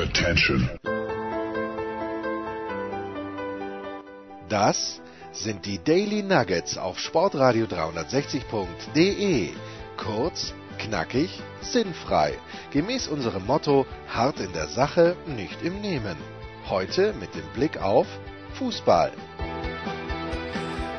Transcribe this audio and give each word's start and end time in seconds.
Attention. 0.00 0.70
Das 4.48 5.02
sind 5.32 5.66
die 5.66 5.78
Daily 5.84 6.22
Nuggets 6.22 6.78
auf 6.78 6.98
Sportradio 6.98 7.66
360.de. 7.66 9.50
Kurz, 9.98 10.54
knackig, 10.78 11.42
sinnfrei. 11.60 12.32
Gemäß 12.70 13.08
unserem 13.08 13.44
Motto: 13.44 13.84
hart 14.08 14.40
in 14.40 14.54
der 14.54 14.68
Sache, 14.68 15.16
nicht 15.26 15.62
im 15.62 15.82
Nehmen. 15.82 16.16
Heute 16.70 17.12
mit 17.20 17.34
dem 17.34 17.46
Blick 17.52 17.82
auf 17.82 18.06
Fußball. 18.54 19.12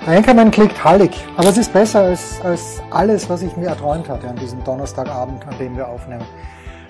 Einkommen 0.05 0.51
klickt 0.51 0.83
hallig, 0.83 1.11
aber 1.37 1.49
es 1.49 1.57
ist 1.57 1.73
besser 1.73 2.01
als, 2.01 2.39
als 2.41 2.79
alles, 2.91 3.27
was 3.29 3.41
ich 3.41 3.57
mir 3.57 3.69
erträumt 3.69 4.07
hatte 4.09 4.29
an 4.29 4.35
diesem 4.35 4.63
Donnerstagabend, 4.63 5.47
an 5.47 5.57
dem 5.57 5.75
wir 5.75 5.87
aufnehmen. 5.87 6.25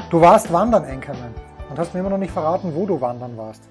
Du 0.09 0.19
warst 0.19 0.51
wandern, 0.51 0.83
Enkermann, 0.83 1.33
und 1.71 1.79
hast 1.79 1.93
mir 1.93 2.01
immer 2.01 2.09
noch 2.09 2.17
nicht 2.17 2.33
verraten, 2.33 2.73
wo 2.75 2.85
du 2.85 2.99
wandern 2.99 3.37
warst. 3.37 3.63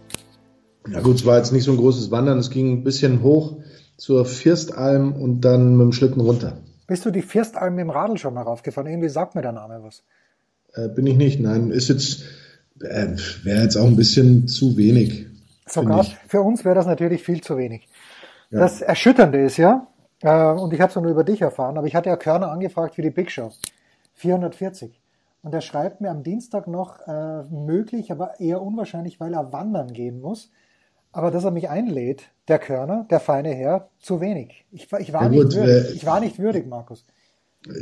Ja 0.88 1.00
gut, 1.00 1.16
es 1.16 1.26
war 1.26 1.36
jetzt 1.36 1.52
nicht 1.52 1.64
so 1.64 1.72
ein 1.72 1.76
großes 1.76 2.10
Wandern, 2.10 2.38
es 2.38 2.50
ging 2.50 2.72
ein 2.72 2.84
bisschen 2.84 3.22
hoch 3.22 3.58
zur 3.98 4.24
Firstalm 4.24 5.12
und 5.12 5.42
dann 5.42 5.76
mit 5.76 5.84
dem 5.84 5.92
Schlitten 5.92 6.22
runter. 6.22 6.56
Bist 6.86 7.04
du 7.04 7.10
die 7.10 7.20
Firstalm 7.20 7.74
mit 7.74 7.82
dem 7.82 7.90
Radl 7.90 8.16
schon 8.16 8.32
mal 8.32 8.42
raufgefahren? 8.42 8.90
Irgendwie 8.90 9.10
sagt 9.10 9.34
mir 9.34 9.42
der 9.42 9.52
Name 9.52 9.80
was. 9.82 10.02
Äh, 10.72 10.88
bin 10.88 11.06
ich 11.06 11.16
nicht, 11.16 11.40
nein. 11.40 11.70
Ist 11.70 11.88
jetzt, 11.88 12.22
äh, 12.80 13.08
wäre 13.44 13.62
jetzt 13.62 13.76
auch 13.76 13.86
ein 13.86 13.96
bisschen 13.96 14.48
zu 14.48 14.78
wenig. 14.78 15.26
Sogar 15.66 16.04
für 16.26 16.40
uns 16.40 16.64
wäre 16.64 16.74
das 16.74 16.86
natürlich 16.86 17.22
viel 17.22 17.42
zu 17.42 17.58
wenig. 17.58 17.86
Ja. 18.50 18.60
Das 18.60 18.80
Erschütternde 18.80 19.44
ist 19.44 19.58
ja, 19.58 19.86
äh, 20.22 20.46
und 20.46 20.72
ich 20.72 20.80
habe 20.80 20.88
es 20.88 20.96
nur 20.96 21.10
über 21.10 21.22
dich 21.22 21.42
erfahren, 21.42 21.76
aber 21.76 21.86
ich 21.86 21.94
hatte 21.94 22.08
ja 22.08 22.16
Körner 22.16 22.50
angefragt 22.50 22.94
für 22.94 23.02
die 23.02 23.10
Big 23.10 23.30
Show. 23.30 23.52
440. 24.14 24.99
Und 25.42 25.54
er 25.54 25.60
schreibt 25.60 26.00
mir 26.00 26.10
am 26.10 26.22
Dienstag 26.22 26.66
noch, 26.66 27.06
äh, 27.06 27.42
möglich, 27.44 28.12
aber 28.12 28.40
eher 28.40 28.60
unwahrscheinlich, 28.60 29.20
weil 29.20 29.32
er 29.32 29.52
wandern 29.52 29.92
gehen 29.92 30.20
muss. 30.20 30.50
Aber 31.12 31.30
dass 31.30 31.44
er 31.44 31.50
mich 31.50 31.68
einlädt, 31.68 32.24
der 32.48 32.58
Körner, 32.58 33.06
der 33.10 33.20
feine 33.20 33.50
Herr, 33.50 33.88
zu 33.98 34.20
wenig. 34.20 34.66
Ich, 34.70 34.88
ich, 34.98 35.12
war, 35.12 35.22
ja, 35.22 35.28
nicht 35.28 35.42
gut, 35.42 35.54
würdig, 35.54 35.96
ich 35.96 36.06
war 36.06 36.20
nicht 36.20 36.38
würdig, 36.38 36.66
Markus. 36.68 37.04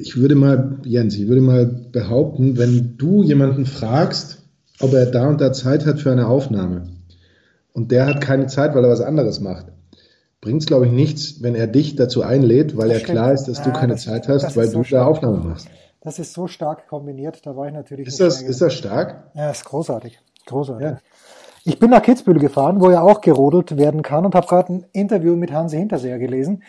Ich 0.01 0.17
würde 0.17 0.35
mal, 0.35 0.79
Jens, 0.85 1.17
ich 1.17 1.29
würde 1.29 1.41
mal 1.41 1.67
behaupten, 1.67 2.57
wenn 2.59 2.97
du 2.97 3.23
jemanden 3.23 3.67
fragst, 3.67 4.43
ob 4.81 4.93
er 4.93 5.07
da 5.07 5.29
und 5.29 5.41
da 5.41 5.53
Zeit 5.53 5.85
hat 5.85 6.01
für 6.01 6.11
eine 6.11 6.27
Aufnahme 6.27 6.89
und 7.73 7.93
der 7.93 8.07
hat 8.07 8.21
keine 8.21 8.47
Zeit, 8.47 8.75
weil 8.75 8.85
er 8.85 8.91
was 8.91 9.01
anderes 9.01 9.41
macht, 9.41 9.67
bringt 10.41 10.63
es, 10.63 10.67
glaube 10.67 10.87
ich, 10.87 10.93
nichts, 10.93 11.43
wenn 11.43 11.55
er 11.55 11.67
dich 11.67 11.97
dazu 11.97 12.23
einlädt, 12.23 12.77
weil 12.77 12.89
das 12.89 13.03
ja 13.03 13.07
klar 13.07 13.33
ist, 13.33 13.45
dass 13.45 13.59
ja, 13.59 13.65
du 13.65 13.73
keine 13.73 13.95
das, 13.95 14.05
Zeit 14.05 14.29
hast, 14.29 14.57
weil 14.57 14.69
so 14.69 14.83
du 14.83 14.89
da 14.89 15.05
Aufnahme 15.05 15.39
machst. 15.39 15.69
Das 16.01 16.19
ist 16.19 16.33
so 16.33 16.47
stark 16.47 16.87
kombiniert, 16.89 17.45
da 17.45 17.57
war 17.57 17.67
ich 17.67 17.75
natürlich. 17.75 18.07
Ist, 18.07 18.21
das, 18.21 18.41
ist 18.41 18.61
das 18.61 18.75
stark? 18.75 19.31
Ja, 19.35 19.51
ist 19.51 19.65
großartig. 19.65 20.21
Großartig. 20.47 20.87
Ja. 20.87 20.99
Ich 21.65 21.79
bin 21.79 21.91
nach 21.91 22.03
Kitzbühel 22.03 22.39
gefahren, 22.39 22.81
wo 22.81 22.91
ja 22.91 23.03
auch 23.03 23.21
gerodelt 23.21 23.77
werden 23.77 24.03
kann 24.03 24.25
und 24.25 24.35
habe 24.35 24.47
gerade 24.47 24.73
ein 24.73 24.87
Interview 24.93 25.37
mit 25.37 25.53
Hansi 25.53 25.77
Hinterseher 25.77 26.19
gelesen, 26.19 26.63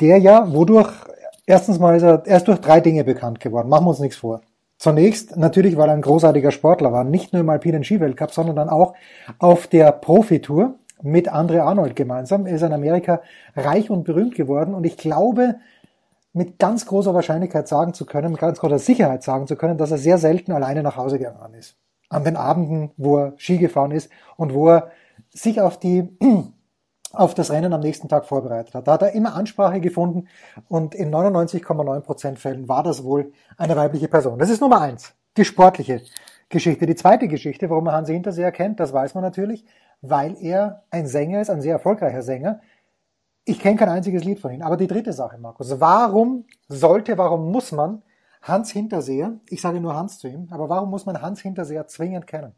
der 0.00 0.18
ja, 0.18 0.52
wodurch, 0.52 0.90
erstens 1.44 1.78
mal 1.78 1.96
ist 1.96 2.04
er, 2.04 2.22
er 2.24 2.36
ist 2.36 2.48
durch 2.48 2.60
drei 2.60 2.80
Dinge 2.80 3.04
bekannt 3.04 3.40
geworden. 3.40 3.68
Machen 3.68 3.84
wir 3.84 3.90
uns 3.90 3.98
nichts 3.98 4.16
vor. 4.16 4.40
Zunächst 4.78 5.36
natürlich, 5.36 5.76
weil 5.76 5.88
er 5.88 5.94
ein 5.94 6.02
großartiger 6.02 6.52
Sportler 6.52 6.92
war, 6.92 7.02
nicht 7.02 7.32
nur 7.32 7.40
im 7.40 7.50
alpinen 7.50 7.82
Skiweltcup, 7.82 8.32
sondern 8.32 8.54
dann 8.54 8.68
auch 8.68 8.94
auf 9.40 9.66
der 9.66 9.90
Profitour 9.90 10.76
mit 11.02 11.28
Andre 11.28 11.64
Arnold 11.64 11.96
gemeinsam. 11.96 12.46
Er 12.46 12.54
ist 12.54 12.62
in 12.62 12.72
Amerika 12.72 13.20
reich 13.56 13.90
und 13.90 14.04
berühmt 14.04 14.36
geworden 14.36 14.74
und 14.74 14.84
ich 14.84 14.96
glaube, 14.96 15.56
mit 16.32 16.58
ganz 16.58 16.86
großer 16.86 17.14
Wahrscheinlichkeit 17.14 17.68
sagen 17.68 17.94
zu 17.94 18.06
können, 18.06 18.32
mit 18.32 18.40
ganz 18.40 18.58
großer 18.60 18.78
Sicherheit 18.78 19.22
sagen 19.22 19.46
zu 19.46 19.56
können, 19.56 19.78
dass 19.78 19.90
er 19.90 19.98
sehr 19.98 20.18
selten 20.18 20.52
alleine 20.52 20.82
nach 20.82 20.96
Hause 20.96 21.18
gegangen 21.18 21.54
ist. 21.54 21.76
An 22.08 22.24
den 22.24 22.36
Abenden, 22.36 22.90
wo 22.96 23.18
er 23.18 23.32
Ski 23.36 23.58
gefahren 23.58 23.90
ist 23.90 24.10
und 24.36 24.54
wo 24.54 24.68
er 24.68 24.90
sich 25.30 25.60
auf 25.60 25.78
die 25.78 26.16
auf 27.12 27.34
das 27.34 27.50
Rennen 27.50 27.72
am 27.72 27.80
nächsten 27.80 28.08
Tag 28.08 28.26
vorbereitet 28.26 28.74
hat. 28.74 28.86
Da 28.86 28.92
hat 28.92 29.02
er 29.02 29.12
immer 29.12 29.34
Ansprache 29.34 29.80
gefunden 29.80 30.28
und 30.68 30.94
in 30.94 31.10
99,9% 31.10 32.36
Fällen 32.36 32.68
war 32.68 32.82
das 32.82 33.02
wohl 33.02 33.32
eine 33.56 33.76
weibliche 33.76 34.08
Person. 34.08 34.38
Das 34.38 34.50
ist 34.50 34.60
Nummer 34.60 34.82
eins, 34.82 35.14
die 35.36 35.46
sportliche 35.46 36.02
Geschichte. 36.50 36.86
Die 36.86 36.94
zweite 36.94 37.28
Geschichte, 37.28 37.70
warum 37.70 37.84
man 37.84 37.94
Hansi 37.94 38.12
Hinterseher 38.12 38.52
kennt, 38.52 38.78
das 38.78 38.92
weiß 38.92 39.14
man 39.14 39.24
natürlich, 39.24 39.64
weil 40.00 40.36
er 40.40 40.84
ein 40.90 41.06
Sänger 41.06 41.40
ist, 41.40 41.50
ein 41.50 41.60
sehr 41.60 41.72
erfolgreicher 41.72 42.22
Sänger. 42.22 42.60
Ich 43.48 43.58
kenne 43.58 43.76
kein 43.76 43.88
einziges 43.88 44.24
Lied 44.24 44.40
von 44.40 44.52
ihm. 44.52 44.60
Aber 44.60 44.76
die 44.76 44.86
dritte 44.86 45.14
Sache, 45.14 45.38
Markus, 45.38 45.80
warum 45.80 46.44
sollte, 46.68 47.16
warum 47.16 47.50
muss 47.50 47.72
man 47.72 48.02
Hans 48.42 48.70
Hinterseher, 48.70 49.40
ich 49.48 49.62
sage 49.62 49.80
nur 49.80 49.96
Hans 49.96 50.18
zu 50.18 50.28
ihm, 50.28 50.48
aber 50.50 50.68
warum 50.68 50.90
muss 50.90 51.06
man 51.06 51.22
Hans 51.22 51.40
Hinterseher 51.40 51.86
zwingend 51.86 52.26
kennen? 52.26 52.52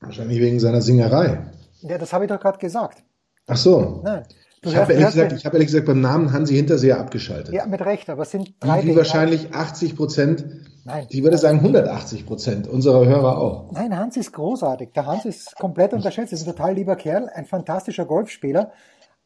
Wahrscheinlich 0.00 0.40
wegen 0.40 0.60
seiner 0.60 0.82
Singerei. 0.82 1.46
Ja, 1.80 1.96
das 1.96 2.12
habe 2.12 2.24
ich 2.24 2.28
doch 2.28 2.38
gerade 2.38 2.58
gesagt. 2.58 3.02
Ach 3.46 3.56
so. 3.56 4.02
Nein. 4.04 4.24
Du 4.60 4.68
ich 4.70 4.76
habe 4.76 4.92
ehrlich, 4.92 5.06
gesagt, 5.06 5.32
ich 5.32 5.46
hab 5.46 5.54
ehrlich 5.54 5.68
gesagt 5.68 5.86
beim 5.86 6.00
Namen 6.00 6.32
Hansi 6.32 6.54
Hinterseher 6.54 6.98
abgeschaltet. 6.98 7.54
Ja, 7.54 7.66
mit 7.66 7.80
Recht, 7.80 8.10
aber 8.10 8.22
es 8.22 8.32
sind 8.32 8.54
drei 8.60 8.82
Die, 8.82 8.88
die 8.88 8.96
wahrscheinlich 8.96 9.54
80 9.54 9.96
Prozent, 9.96 10.44
Nein. 10.84 11.06
die 11.10 11.22
würde 11.22 11.38
sagen 11.38 11.58
180 11.58 12.26
Prozent 12.26 12.68
unserer 12.68 13.06
Hörer 13.06 13.38
auch. 13.38 13.72
Nein, 13.72 13.96
Hans 13.96 14.16
ist 14.16 14.32
großartig. 14.32 14.90
Der 14.94 15.06
Hans 15.06 15.24
ist 15.24 15.56
komplett 15.56 15.94
unterschätzt. 15.94 16.32
Er 16.32 16.36
ist 16.36 16.46
ein 16.46 16.54
total 16.54 16.74
lieber 16.74 16.96
Kerl, 16.96 17.30
ein 17.34 17.46
fantastischer 17.46 18.04
Golfspieler. 18.04 18.72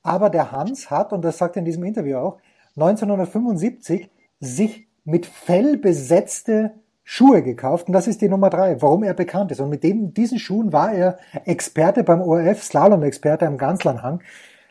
Aber 0.03 0.31
der 0.31 0.53
Hans 0.53 0.91
hat, 0.91 1.13
und 1.13 1.23
das 1.23 1.39
sagt 1.39 1.57
er 1.57 1.61
in 1.61 1.65
diesem 1.65 1.85
Interview 1.85 2.17
auch, 2.17 2.39
1975 2.77 4.11
sich 4.41 4.87
mit 5.05 5.27
Fell 5.27 5.77
besetzte 5.77 6.73
Schuhe 7.03 7.43
gekauft 7.43 7.89
und 7.89 7.93
das 7.93 8.07
ist 8.07 8.21
die 8.21 8.29
Nummer 8.29 8.51
drei, 8.51 8.81
warum 8.81 9.03
er 9.03 9.15
bekannt 9.15 9.51
ist. 9.51 9.61
Und 9.61 9.69
mit 9.69 9.83
dem, 9.83 10.15
diesen 10.15 10.39
Schuhen 10.39 10.73
war 10.73 10.93
er 10.93 11.19
Experte 11.45 12.05
beim 12.05 12.21
ORF, 12.21 12.63
Slalom-Experte 12.63 13.47
am 13.47 13.59
Ganzlernhang. 13.59 14.23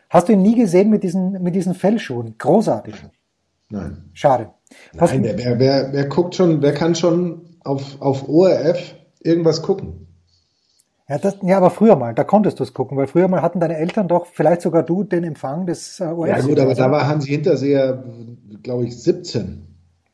Hast 0.08 0.28
du 0.28 0.32
ihn 0.32 0.42
nie 0.42 0.56
gesehen 0.56 0.90
mit 0.90 1.02
diesen, 1.02 1.42
mit 1.42 1.54
diesen 1.54 1.74
Fellschuhen? 1.74 2.36
Großartig. 2.38 2.94
Nein. 3.68 4.10
Schade. 4.14 4.50
Was 4.94 5.12
Nein, 5.12 5.34
wer, 5.36 5.58
wer, 5.58 5.92
wer 5.92 6.06
guckt 6.06 6.34
schon, 6.34 6.62
wer 6.62 6.72
kann 6.72 6.94
schon 6.94 7.42
auf, 7.62 8.00
auf 8.00 8.28
ORF 8.28 8.94
irgendwas 9.20 9.62
gucken? 9.62 10.08
Ja, 11.10 11.18
das, 11.18 11.38
ja, 11.42 11.56
aber 11.56 11.70
früher 11.70 11.96
mal, 11.96 12.14
da 12.14 12.22
konntest 12.22 12.60
du 12.60 12.62
es 12.62 12.72
gucken, 12.72 12.96
weil 12.96 13.08
früher 13.08 13.26
mal 13.26 13.42
hatten 13.42 13.58
deine 13.58 13.76
Eltern 13.76 14.06
doch, 14.06 14.26
vielleicht 14.26 14.60
sogar 14.62 14.84
du, 14.84 15.02
den 15.02 15.24
Empfang 15.24 15.66
des 15.66 15.98
äh, 15.98 16.04
ORF. 16.04 16.28
Ja 16.28 16.40
gut, 16.40 16.60
aber 16.60 16.72
da 16.72 16.88
war 16.88 17.08
Hansi 17.08 17.30
Hinterseher, 17.30 18.04
glaube 18.62 18.84
ich, 18.84 19.02
17. 19.02 19.66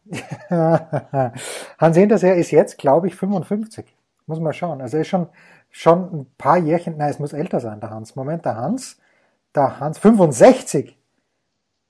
Hans 0.49 1.97
Hinterseher 1.99 2.37
ist 2.37 2.51
jetzt, 2.51 2.79
glaube 2.79 3.09
ich, 3.09 3.15
55. 3.15 3.85
Muss 4.25 4.41
man 4.41 4.55
schauen. 4.55 4.81
Also 4.81 4.97
er 4.97 5.03
ist 5.03 5.09
schon, 5.09 5.27
schon 5.71 6.21
ein 6.21 6.27
paar 6.39 6.57
Jährchen, 6.57 6.97
nein, 6.97 7.11
es 7.11 7.19
muss 7.19 7.35
älter 7.35 7.61
sein, 7.61 7.79
der 7.79 7.91
Hans. 7.91 8.17
Moment, 8.17 8.47
der 8.47 8.57
Hans, 8.57 8.97
der 9.55 9.79
Hans, 9.79 9.99
65. 9.99 10.99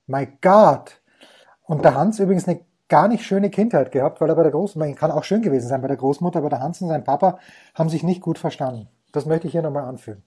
My 0.09 0.27
God. 0.43 1.01
Und 1.63 1.85
der 1.85 1.95
Hans 1.95 2.19
übrigens 2.19 2.49
eine 2.49 2.59
gar 2.89 3.07
nicht 3.07 3.25
schöne 3.25 3.51
Kindheit 3.51 3.93
gehabt, 3.93 4.21
weil 4.21 4.29
er 4.29 4.35
bei 4.35 4.43
der 4.43 4.51
Großmutter, 4.51 4.93
kann 4.95 5.13
auch 5.13 5.23
schön 5.23 5.43
gewesen 5.43 5.69
sein 5.69 5.81
bei 5.81 5.89
der 5.89 5.97
Großmutter, 5.97 6.41
aber 6.41 6.51
der 6.51 6.61
Hans 6.61 6.81
und 6.81 6.89
sein 6.89 7.05
Papa 7.05 7.39
haben 7.73 7.89
sich 7.89 8.03
nicht 8.03 8.21
gut 8.21 8.39
verstanden. 8.39 8.89
Das 9.13 9.27
möchte 9.27 9.47
ich 9.47 9.53
hier 9.53 9.63
nochmal 9.63 9.85
anführen. 9.85 10.23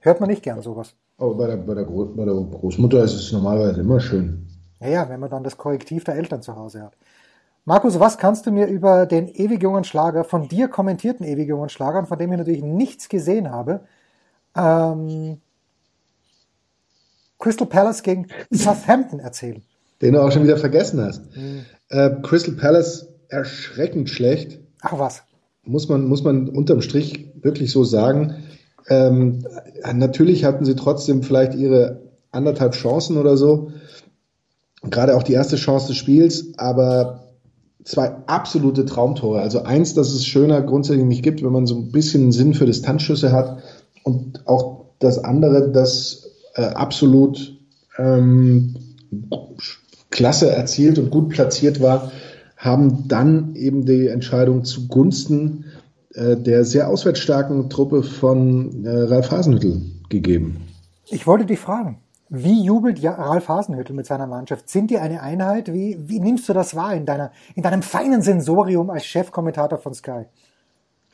Hört 0.00 0.20
man 0.20 0.28
nicht 0.28 0.42
gern 0.42 0.62
sowas. 0.62 0.94
Aber 1.16 1.34
bei 1.34 1.46
der, 1.46 1.56
bei 1.56 1.74
der, 1.74 1.84
Groß, 1.84 2.16
bei 2.16 2.24
der 2.24 2.34
Großmutter 2.34 3.02
ist 3.02 3.14
es 3.14 3.32
normalerweise 3.32 3.80
immer 3.80 4.00
schön. 4.00 4.46
Naja, 4.80 5.08
wenn 5.08 5.18
man 5.18 5.30
dann 5.30 5.42
das 5.42 5.56
Korrektiv 5.56 6.04
der 6.04 6.14
Eltern 6.14 6.42
zu 6.42 6.54
Hause 6.54 6.82
hat. 6.82 6.96
Markus, 7.64 7.98
was 7.98 8.16
kannst 8.16 8.46
du 8.46 8.52
mir 8.52 8.66
über 8.66 9.04
den 9.04 9.28
ewig 9.28 9.62
jungen 9.62 9.84
Schlager, 9.84 10.24
von 10.24 10.48
dir 10.48 10.68
kommentierten 10.68 11.26
ewig 11.26 11.48
jungen 11.48 11.68
Schlager, 11.68 12.06
von 12.06 12.18
dem 12.18 12.32
ich 12.32 12.38
natürlich 12.38 12.62
nichts 12.62 13.08
gesehen 13.08 13.50
habe, 13.50 13.80
ähm, 14.56 15.40
Crystal 17.38 17.66
Palace 17.66 18.02
gegen 18.02 18.28
Southampton 18.50 19.20
erzählen. 19.20 19.62
Den 20.00 20.14
du 20.14 20.22
auch 20.22 20.30
schon 20.30 20.44
wieder 20.44 20.56
vergessen 20.56 21.00
hast. 21.00 21.36
Mhm. 21.36 21.64
Äh, 21.88 22.10
Crystal 22.22 22.54
Palace 22.54 23.08
erschreckend 23.28 24.08
schlecht. 24.08 24.60
Ach 24.80 24.98
was. 24.98 25.22
Muss 25.64 25.88
man, 25.88 26.06
muss 26.06 26.22
man 26.22 26.48
unterm 26.48 26.80
Strich 26.80 27.27
wirklich 27.42 27.70
so 27.70 27.84
sagen. 27.84 28.34
Ähm, 28.88 29.44
natürlich 29.92 30.44
hatten 30.44 30.64
sie 30.64 30.74
trotzdem 30.74 31.22
vielleicht 31.22 31.54
ihre 31.54 32.02
anderthalb 32.30 32.72
Chancen 32.72 33.16
oder 33.16 33.36
so. 33.36 33.72
Gerade 34.82 35.16
auch 35.16 35.22
die 35.22 35.32
erste 35.32 35.56
Chance 35.56 35.88
des 35.88 35.96
Spiels, 35.96 36.52
aber 36.56 37.24
zwei 37.84 38.10
absolute 38.26 38.84
Traumtore. 38.84 39.40
Also 39.40 39.62
eins, 39.62 39.94
das 39.94 40.12
es 40.12 40.26
schöner 40.26 40.62
grundsätzlich 40.62 41.04
nicht 41.04 41.22
gibt, 41.22 41.42
wenn 41.42 41.52
man 41.52 41.66
so 41.66 41.74
ein 41.74 41.90
bisschen 41.90 42.32
Sinn 42.32 42.54
für 42.54 42.66
Distanzschüsse 42.66 43.32
hat. 43.32 43.62
Und 44.04 44.46
auch 44.46 44.86
das 44.98 45.22
andere, 45.22 45.70
das 45.70 46.30
äh, 46.54 46.62
absolut 46.62 47.58
ähm, 47.98 48.74
klasse 50.10 50.50
erzielt 50.50 50.98
und 50.98 51.10
gut 51.10 51.30
platziert 51.30 51.80
war, 51.80 52.12
haben 52.56 53.06
dann 53.08 53.54
eben 53.54 53.86
die 53.86 54.08
Entscheidung 54.08 54.64
zugunsten 54.64 55.66
der 56.36 56.64
sehr 56.64 56.88
auswärtsstarken 56.88 57.68
Truppe 57.70 58.02
von 58.02 58.84
äh, 58.84 58.90
Ralf 58.90 59.30
Hasenhüttel 59.30 59.82
gegeben. 60.08 60.68
Ich 61.06 61.26
wollte 61.26 61.46
dich 61.46 61.58
fragen, 61.58 61.98
wie 62.30 62.62
jubelt 62.62 63.02
Ralf 63.02 63.48
Hasenhüttel 63.48 63.94
mit 63.94 64.06
seiner 64.06 64.26
Mannschaft? 64.26 64.68
Sind 64.68 64.90
die 64.90 64.98
eine 64.98 65.22
Einheit? 65.22 65.72
Wie, 65.72 65.98
wie 66.06 66.20
nimmst 66.20 66.48
du 66.48 66.52
das 66.52 66.74
wahr 66.74 66.94
in, 66.94 67.06
deiner, 67.06 67.32
in 67.54 67.62
deinem 67.62 67.82
feinen 67.82 68.20
Sensorium 68.20 68.90
als 68.90 69.06
Chefkommentator 69.06 69.78
von 69.78 69.94
Sky? 69.94 70.24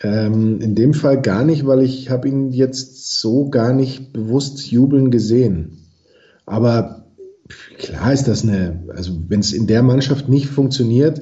Ähm, 0.00 0.60
in 0.60 0.74
dem 0.74 0.92
Fall 0.92 1.22
gar 1.22 1.44
nicht, 1.44 1.66
weil 1.66 1.82
ich 1.82 2.10
habe 2.10 2.28
ihn 2.28 2.50
jetzt 2.50 3.20
so 3.20 3.48
gar 3.48 3.72
nicht 3.72 4.12
bewusst 4.12 4.70
jubeln 4.70 5.12
gesehen. 5.12 5.86
Aber 6.46 7.04
klar 7.78 8.12
ist 8.12 8.26
das 8.26 8.42
eine, 8.42 8.82
also 8.88 9.12
wenn 9.28 9.40
es 9.40 9.52
in 9.52 9.68
der 9.68 9.84
Mannschaft 9.84 10.28
nicht 10.28 10.46
funktioniert, 10.46 11.20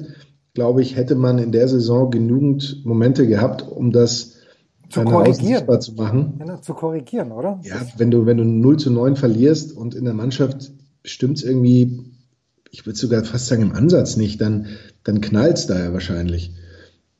glaube 0.53 0.81
ich, 0.81 0.95
hätte 0.95 1.15
man 1.15 1.39
in 1.39 1.51
der 1.51 1.67
Saison 1.67 2.11
genügend 2.11 2.85
Momente 2.85 3.27
gehabt, 3.27 3.63
um 3.67 3.91
das 3.91 4.33
zu 4.89 5.03
korrigieren. 5.03 5.81
zu 5.81 5.93
machen. 5.93 6.39
Ja, 6.45 6.61
zu 6.61 6.73
korrigieren, 6.73 7.31
oder? 7.31 7.59
Ja, 7.63 7.81
wenn 7.97 8.11
du, 8.11 8.25
wenn 8.25 8.37
du 8.37 8.45
0 8.45 8.77
zu 8.77 8.91
9 8.91 9.15
verlierst 9.15 9.75
und 9.75 9.95
in 9.95 10.05
der 10.05 10.13
Mannschaft 10.13 10.71
stimmt 11.03 11.37
es 11.37 11.43
irgendwie, 11.43 12.03
ich 12.69 12.85
würde 12.85 12.97
sogar 12.97 13.23
fast 13.23 13.47
sagen 13.47 13.63
im 13.63 13.73
Ansatz 13.73 14.17
nicht, 14.17 14.39
dann, 14.39 14.67
dann 15.03 15.21
knallt 15.21 15.57
es 15.57 15.67
da 15.67 15.79
ja 15.79 15.93
wahrscheinlich. 15.93 16.53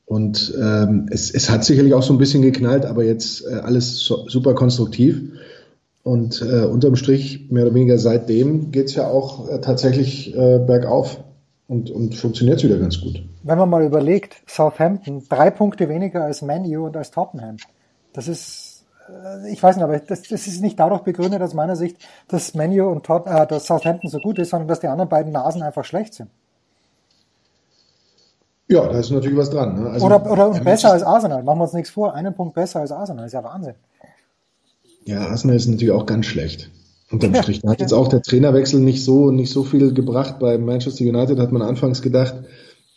Und 0.06 0.54
ähm, 0.60 1.06
es, 1.10 1.30
es 1.32 1.50
hat 1.50 1.64
sicherlich 1.64 1.94
auch 1.94 2.02
so 2.02 2.12
ein 2.12 2.18
bisschen 2.18 2.42
geknallt, 2.42 2.84
aber 2.84 3.04
jetzt 3.04 3.44
äh, 3.46 3.54
alles 3.54 3.98
so, 3.98 4.28
super 4.28 4.54
konstruktiv. 4.54 5.22
Und 6.02 6.42
äh, 6.42 6.66
unterm 6.66 6.94
Strich, 6.94 7.50
mehr 7.50 7.64
oder 7.64 7.74
weniger 7.74 7.98
seitdem, 7.98 8.70
geht's 8.70 8.94
ja 8.94 9.08
auch 9.08 9.48
äh, 9.48 9.60
tatsächlich 9.60 10.34
äh, 10.36 10.58
bergauf 10.58 11.24
und, 11.68 11.90
und 11.90 12.14
funktioniert 12.14 12.62
wieder 12.62 12.78
ganz 12.78 13.00
gut. 13.00 13.22
Wenn 13.42 13.58
man 13.58 13.70
mal 13.70 13.84
überlegt, 13.84 14.36
Southampton, 14.46 15.24
drei 15.28 15.50
Punkte 15.50 15.88
weniger 15.88 16.24
als 16.24 16.42
Manu 16.42 16.86
und 16.86 16.96
als 16.96 17.10
Tottenham. 17.10 17.56
Das 18.12 18.28
ist, 18.28 18.84
äh, 19.08 19.50
ich 19.50 19.62
weiß 19.62 19.76
nicht, 19.76 19.84
aber 19.84 19.98
das, 19.98 20.22
das 20.22 20.46
ist 20.46 20.60
nicht 20.60 20.78
dadurch 20.78 21.02
begründet 21.02 21.40
aus 21.42 21.54
meiner 21.54 21.76
Sicht, 21.76 21.96
dass 22.28 22.54
Manu 22.54 22.88
und 22.88 23.04
Tot, 23.04 23.26
äh, 23.26 23.46
dass 23.46 23.66
Southampton 23.66 24.10
so 24.10 24.18
gut 24.18 24.38
ist, 24.38 24.50
sondern 24.50 24.68
dass 24.68 24.80
die 24.80 24.88
anderen 24.88 25.08
beiden 25.08 25.32
Nasen 25.32 25.62
einfach 25.62 25.84
schlecht 25.84 26.14
sind. 26.14 26.30
Ja, 28.66 28.88
da 28.88 28.98
ist 28.98 29.10
natürlich 29.10 29.36
was 29.36 29.50
dran. 29.50 29.82
Ne? 29.82 29.90
Also, 29.90 30.06
oder 30.06 30.30
oder 30.30 30.50
besser 30.60 30.92
als 30.92 31.02
Arsenal. 31.02 31.42
Machen 31.42 31.58
wir 31.58 31.64
uns 31.64 31.74
nichts 31.74 31.90
vor. 31.90 32.14
Einen 32.14 32.34
Punkt 32.34 32.54
besser 32.54 32.80
als 32.80 32.92
Arsenal. 32.92 33.26
Ist 33.26 33.32
ja 33.32 33.44
Wahnsinn. 33.44 33.74
Ja, 35.04 35.28
Arsenal 35.28 35.56
ist 35.56 35.66
natürlich 35.66 35.92
auch 35.92 36.06
ganz 36.06 36.24
schlecht. 36.26 36.70
Unterm 37.10 37.34
Strich. 37.34 37.60
Da 37.60 37.70
hat 37.70 37.80
jetzt 37.80 37.92
auch 37.92 38.08
der 38.08 38.22
Trainerwechsel 38.22 38.80
nicht 38.80 39.04
so, 39.04 39.30
nicht 39.30 39.52
so 39.52 39.62
viel 39.62 39.92
gebracht. 39.92 40.38
Bei 40.40 40.58
Manchester 40.58 41.04
United 41.04 41.38
hat 41.38 41.52
man 41.52 41.62
anfangs 41.62 42.02
gedacht, 42.02 42.34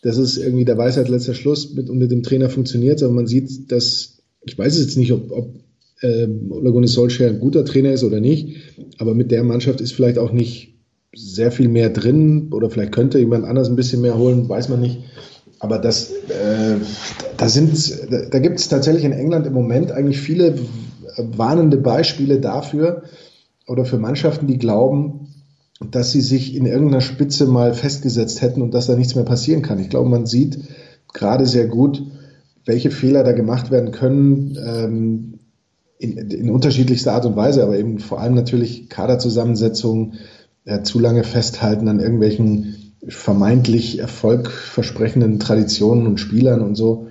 das 0.01 0.18
ist 0.18 0.38
irgendwie 0.38 0.65
der 0.65 0.77
Weisheit 0.77 1.09
letzter 1.09 1.33
Schluss 1.33 1.74
mit, 1.74 1.89
und 1.89 1.98
mit 1.98 2.12
dem 2.12 2.24
Trainer 2.24 2.50
funktioniert. 2.50 3.04
Aber 3.04 3.13
man 3.13 3.27
sieht, 3.27 3.71
dass, 3.71 4.19
ich 4.45 4.57
weiß 4.57 4.80
jetzt 4.80 4.98
nicht, 4.98 5.12
ob, 5.12 5.31
ob 5.31 5.56
äh, 6.01 6.27
Ole 6.50 6.71
Gunnar 6.71 6.88
Solskjaer 6.88 7.31
ein 7.31 7.39
guter 7.39 7.65
Trainer 7.65 7.92
ist 7.92 8.04
oder 8.04 8.19
nicht. 8.19 8.56
Aber 8.98 9.13
mit 9.13 9.31
der 9.31 9.44
Mannschaft 9.44 9.81
ist 9.81 9.92
vielleicht 9.92 10.18
auch 10.18 10.31
nicht 10.31 10.75
sehr 11.13 11.51
viel 11.51 11.68
mehr 11.68 11.89
drin. 11.89 12.50
Oder 12.53 12.69
vielleicht 12.69 12.94
könnte 12.94 13.19
jemand 13.19 13.45
anders 13.45 13.69
ein 13.69 13.75
bisschen 13.75 14.01
mehr 14.01 14.18
holen, 14.18 14.48
weiß 14.48 14.69
man 14.69 14.81
nicht. 14.81 15.00
Aber 15.60 15.80
das, 15.80 16.12
äh, 16.12 16.75
da 17.36 17.50
sind, 17.50 18.12
da, 18.12 18.25
da 18.30 18.39
gibt 18.39 18.60
es 18.60 18.69
tatsächlich 18.69 19.03
in 19.03 19.12
England 19.12 19.48
im 19.48 19.53
Moment 19.53 19.92
eigentlich 19.92 20.19
viele 20.19 20.56
warnende 21.18 21.77
Beispiele 21.77 22.39
dafür 22.39 23.03
oder 23.68 23.86
für 23.86 23.98
Mannschaften, 23.98 24.48
die 24.48 24.58
glauben, 24.58 25.28
dass 25.92 26.12
sie 26.12 26.22
sich 26.22 26.56
in 26.56 26.66
irgendeiner 26.66 27.02
Spitze 27.02 27.46
mal 27.46 27.74
festgesetzt 27.74 28.42
hätten 28.42 28.62
und 28.62 28.74
dass 28.74 28.88
da 28.88 28.96
nichts 28.96 29.16
mehr 29.16 29.25
passieren 29.25 29.62
kann. 29.62 29.80
Ich 29.80 29.90
glaube, 29.90 30.10
man 30.10 30.25
sieht 30.25 30.60
gerade 31.14 31.46
sehr 31.46 31.68
gut, 31.68 32.04
welche 32.66 32.92
Fehler 32.92 33.24
da 33.24 33.34
gemacht 33.34 33.69
werden 33.69 33.92
können, 33.92 34.58
ähm, 34.66 35.40
in, 36.00 36.18
in 36.18 36.50
unterschiedlichster 36.50 37.14
Art 37.14 37.25
und 37.25 37.36
Weise, 37.36 37.64
aber 37.64 37.78
eben 37.78 38.00
vor 38.00 38.19
allem 38.19 38.36
natürlich 38.36 38.90
Kaderzusammensetzung, 38.90 40.13
äh, 40.66 40.84
zu 40.84 41.00
lange 41.00 41.24
festhalten 41.24 41.88
an 41.88 42.00
irgendwelchen 42.00 42.94
vermeintlich 43.08 44.00
erfolgversprechenden 44.00 45.40
Traditionen 45.40 46.08
und 46.08 46.20
Spielern 46.20 46.62
und 46.62 46.75
so. 46.75 47.08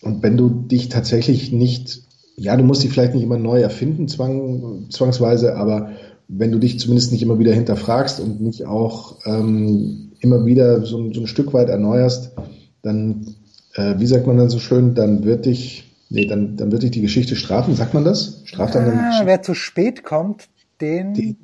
Und 0.00 0.22
wenn 0.22 0.36
du 0.36 0.48
dich 0.48 0.88
tatsächlich 0.88 1.50
nicht, 1.50 2.02
ja, 2.38 2.56
du 2.56 2.62
musst 2.62 2.82
dich 2.82 2.90
vielleicht 2.90 3.14
nicht 3.14 3.24
immer 3.24 3.38
neu 3.38 3.60
erfinden, 3.60 4.08
zwang, 4.08 4.86
zwangsweise, 4.90 5.56
aber 5.56 5.90
wenn 6.28 6.52
du 6.52 6.58
dich 6.58 6.78
zumindest 6.78 7.10
nicht 7.10 7.22
immer 7.22 7.38
wieder 7.38 7.52
hinterfragst 7.52 8.20
und 8.20 8.40
nicht 8.40 8.64
auch 8.64 9.16
ähm, 9.26 10.12
immer 10.20 10.46
wieder 10.46 10.84
so, 10.84 11.12
so, 11.12 11.20
ein 11.20 11.26
Stück 11.26 11.52
weit 11.52 11.68
erneuerst, 11.68 12.32
dann, 12.82 13.34
äh, 13.74 13.94
wie 13.98 14.06
sagt 14.06 14.26
man 14.26 14.36
dann 14.36 14.50
so 14.50 14.58
schön, 14.58 14.94
dann 14.94 15.24
wird 15.24 15.46
dich, 15.46 15.92
nee, 16.10 16.26
dann, 16.26 16.56
dann 16.56 16.70
wird 16.70 16.84
dich 16.84 16.92
die 16.92 17.00
Geschichte 17.00 17.34
strafen, 17.34 17.74
sagt 17.74 17.94
man 17.94 18.04
das? 18.04 18.42
Straft 18.44 18.74
dann, 18.74 18.88
ah, 18.88 19.22
wer 19.24 19.42
zu 19.42 19.54
spät 19.54 20.04
kommt, 20.04 20.48
den 20.80 21.14
die, 21.14 21.36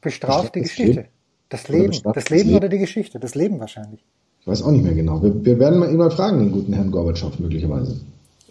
bestraft 0.00 0.54
die 0.54 0.60
Geschichte. 0.60 1.06
Das 1.48 1.68
Leben, 1.68 1.92
das 2.12 2.28
Leben 2.28 2.54
oder 2.54 2.68
die 2.68 2.78
Geschichte? 2.78 3.18
Das 3.18 3.34
Leben 3.34 3.60
wahrscheinlich. 3.60 4.04
Ich 4.40 4.46
weiß 4.46 4.62
auch 4.62 4.72
nicht 4.72 4.84
mehr 4.84 4.94
genau. 4.94 5.22
Wir, 5.22 5.44
wir 5.44 5.58
werden 5.58 5.78
mal 5.78 5.90
ihn 5.90 5.96
mal 5.96 6.10
fragen, 6.10 6.38
den 6.38 6.52
guten 6.52 6.72
Herrn 6.72 6.90
Gorbatschow 6.90 7.38
möglicherweise. 7.38 8.00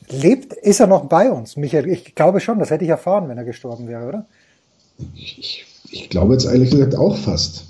Lebt, 0.09 0.53
ist 0.53 0.79
er 0.79 0.87
noch 0.87 1.05
bei 1.05 1.31
uns, 1.31 1.55
Michael? 1.57 1.89
Ich 1.89 2.15
glaube 2.15 2.39
schon, 2.39 2.59
das 2.59 2.69
hätte 2.69 2.83
ich 2.83 2.89
erfahren, 2.89 3.27
wenn 3.27 3.37
er 3.37 3.43
gestorben 3.43 3.87
wäre, 3.87 4.07
oder? 4.07 4.25
Ich, 5.13 5.65
ich, 5.89 6.09
glaube 6.09 6.33
jetzt 6.33 6.45
ehrlich 6.45 6.71
gesagt 6.71 6.95
auch 6.95 7.17
fast. 7.17 7.65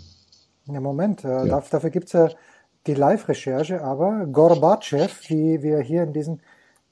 Ja, 0.67 0.79
Moment, 0.79 1.23
äh, 1.23 1.47
ja. 1.47 1.61
dafür 1.69 1.89
gibt's 1.89 2.13
ja 2.13 2.29
die 2.87 2.93
Live-Recherche, 2.93 3.81
aber 3.81 4.25
Gorbatschow, 4.27 5.09
wie 5.27 5.63
wir 5.63 5.79
hier 5.79 6.03
in 6.03 6.13
diesem 6.13 6.39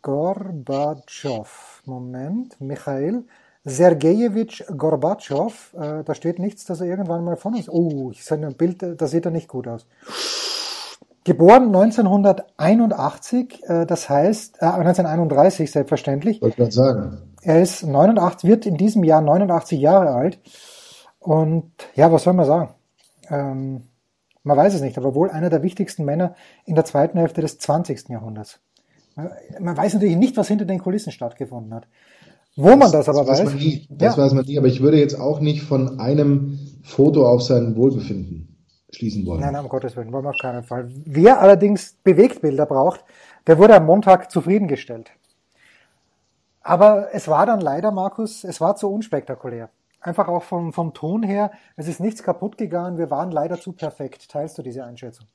Gorbatschow, 0.02 1.82
Moment, 1.86 2.60
Michael, 2.60 3.24
Sergejewitsch 3.66 4.64
Gorbatschow, 4.76 5.74
äh, 5.74 6.04
da 6.04 6.16
steht 6.16 6.40
nichts, 6.40 6.66
dass 6.66 6.82
er 6.82 6.88
irgendwann 6.88 7.24
mal 7.24 7.38
von 7.38 7.56
uns. 7.56 7.70
Oh, 7.70 8.12
ich 8.12 8.24
sehe 8.26 8.38
ein 8.46 8.56
Bild, 8.56 8.84
da 8.98 9.08
sieht 9.08 9.26
er 9.26 9.32
nicht 9.32 9.48
gut 9.48 9.68
aus. 9.68 9.86
Geboren 11.26 11.68
1981, 11.68 13.64
äh, 13.64 13.86
das 13.86 14.10
heißt, 14.10 14.58
äh, 14.62 14.66
1931 14.66 15.72
selbstverständlich. 15.72 16.42
Wollte 16.42 16.54
ich 16.54 16.58
gerade 16.58 16.72
sagen. 16.72 17.18
Er 17.42 17.62
ist 17.62 17.84
89, 17.84 18.50
wird 18.50 18.66
in 18.66 18.76
diesem 18.78 19.04
Jahr 19.04 19.22
89 19.22 19.80
Jahre 19.80 20.10
alt. 20.10 20.40
Und 21.20 21.72
ja, 21.96 22.12
was 22.12 22.24
soll 22.24 22.34
man 22.34 22.46
sagen? 22.46 22.70
Ähm, 23.30 23.84
man 24.44 24.58
weiß 24.58 24.74
es 24.74 24.82
nicht, 24.82 24.98
aber 24.98 25.16
wohl 25.16 25.30
einer 25.30 25.50
der 25.50 25.64
wichtigsten 25.64 26.04
Männer 26.04 26.36
in 26.66 26.76
der 26.76 26.84
zweiten 26.84 27.18
Hälfte 27.18 27.42
des 27.42 27.58
20. 27.60 28.10
Jahrhunderts. 28.10 28.60
Man 29.60 29.78
weiß 29.78 29.94
natürlich 29.94 30.18
nicht, 30.18 30.36
was 30.36 30.48
hinter 30.48 30.66
den 30.66 30.80
Kulissen 30.80 31.12
stattgefunden 31.12 31.74
hat. 31.74 31.88
Wo 32.56 32.70
man 32.76 32.92
das, 32.92 33.06
das 33.06 33.10
aber 33.10 33.28
weiß. 33.28 33.46
weiß 33.46 33.54
nie, 33.54 33.88
das 33.90 34.18
ja. 34.18 34.24
weiß 34.24 34.34
man 34.34 34.46
nie, 34.46 34.58
aber 34.58 34.68
ich 34.68 34.82
würde 34.82 35.00
jetzt 35.00 35.20
auch 35.20 35.40
nicht 35.40 35.64
von 35.64 36.00
einem 36.00 36.60
Foto 36.84 37.28
auf 37.28 37.42
sein 37.42 37.76
Wohlbefinden 37.76 38.53
schließen 38.96 39.26
wollen. 39.26 39.42
Nein, 39.42 39.54
nein, 39.54 39.64
um 39.64 39.70
Gottes 39.70 39.96
Willen, 39.96 40.12
wollen 40.12 40.26
wir 40.26 40.30
auf 40.30 40.42
keinen 40.42 40.64
Fall. 40.64 40.90
Wer 41.06 41.42
allerdings 41.42 41.96
Bewegtbilder 42.04 42.66
braucht, 42.66 43.04
der 43.48 43.58
wurde 43.58 43.76
am 43.76 43.86
Montag 43.86 44.32
zufriedengestellt. 44.32 45.12
Aber 46.62 47.10
es 47.14 47.28
war 47.28 47.46
dann 47.46 47.60
leider, 47.60 47.92
Markus, 47.92 48.44
es 48.44 48.62
war 48.62 48.76
zu 48.76 48.90
unspektakulär. 48.90 49.70
Einfach 50.00 50.28
auch 50.28 50.44
vom, 50.44 50.74
vom 50.74 50.94
Ton 50.94 51.24
her, 51.24 51.52
es 51.76 51.88
ist 51.88 52.00
nichts 52.00 52.24
kaputt 52.24 52.58
gegangen, 52.58 52.98
wir 52.98 53.10
waren 53.10 53.32
leider 53.32 53.60
zu 53.60 53.74
perfekt. 53.74 54.30
Teilst 54.30 54.58
du 54.58 54.62
diese 54.62 54.84
Einschätzung? 54.84 55.28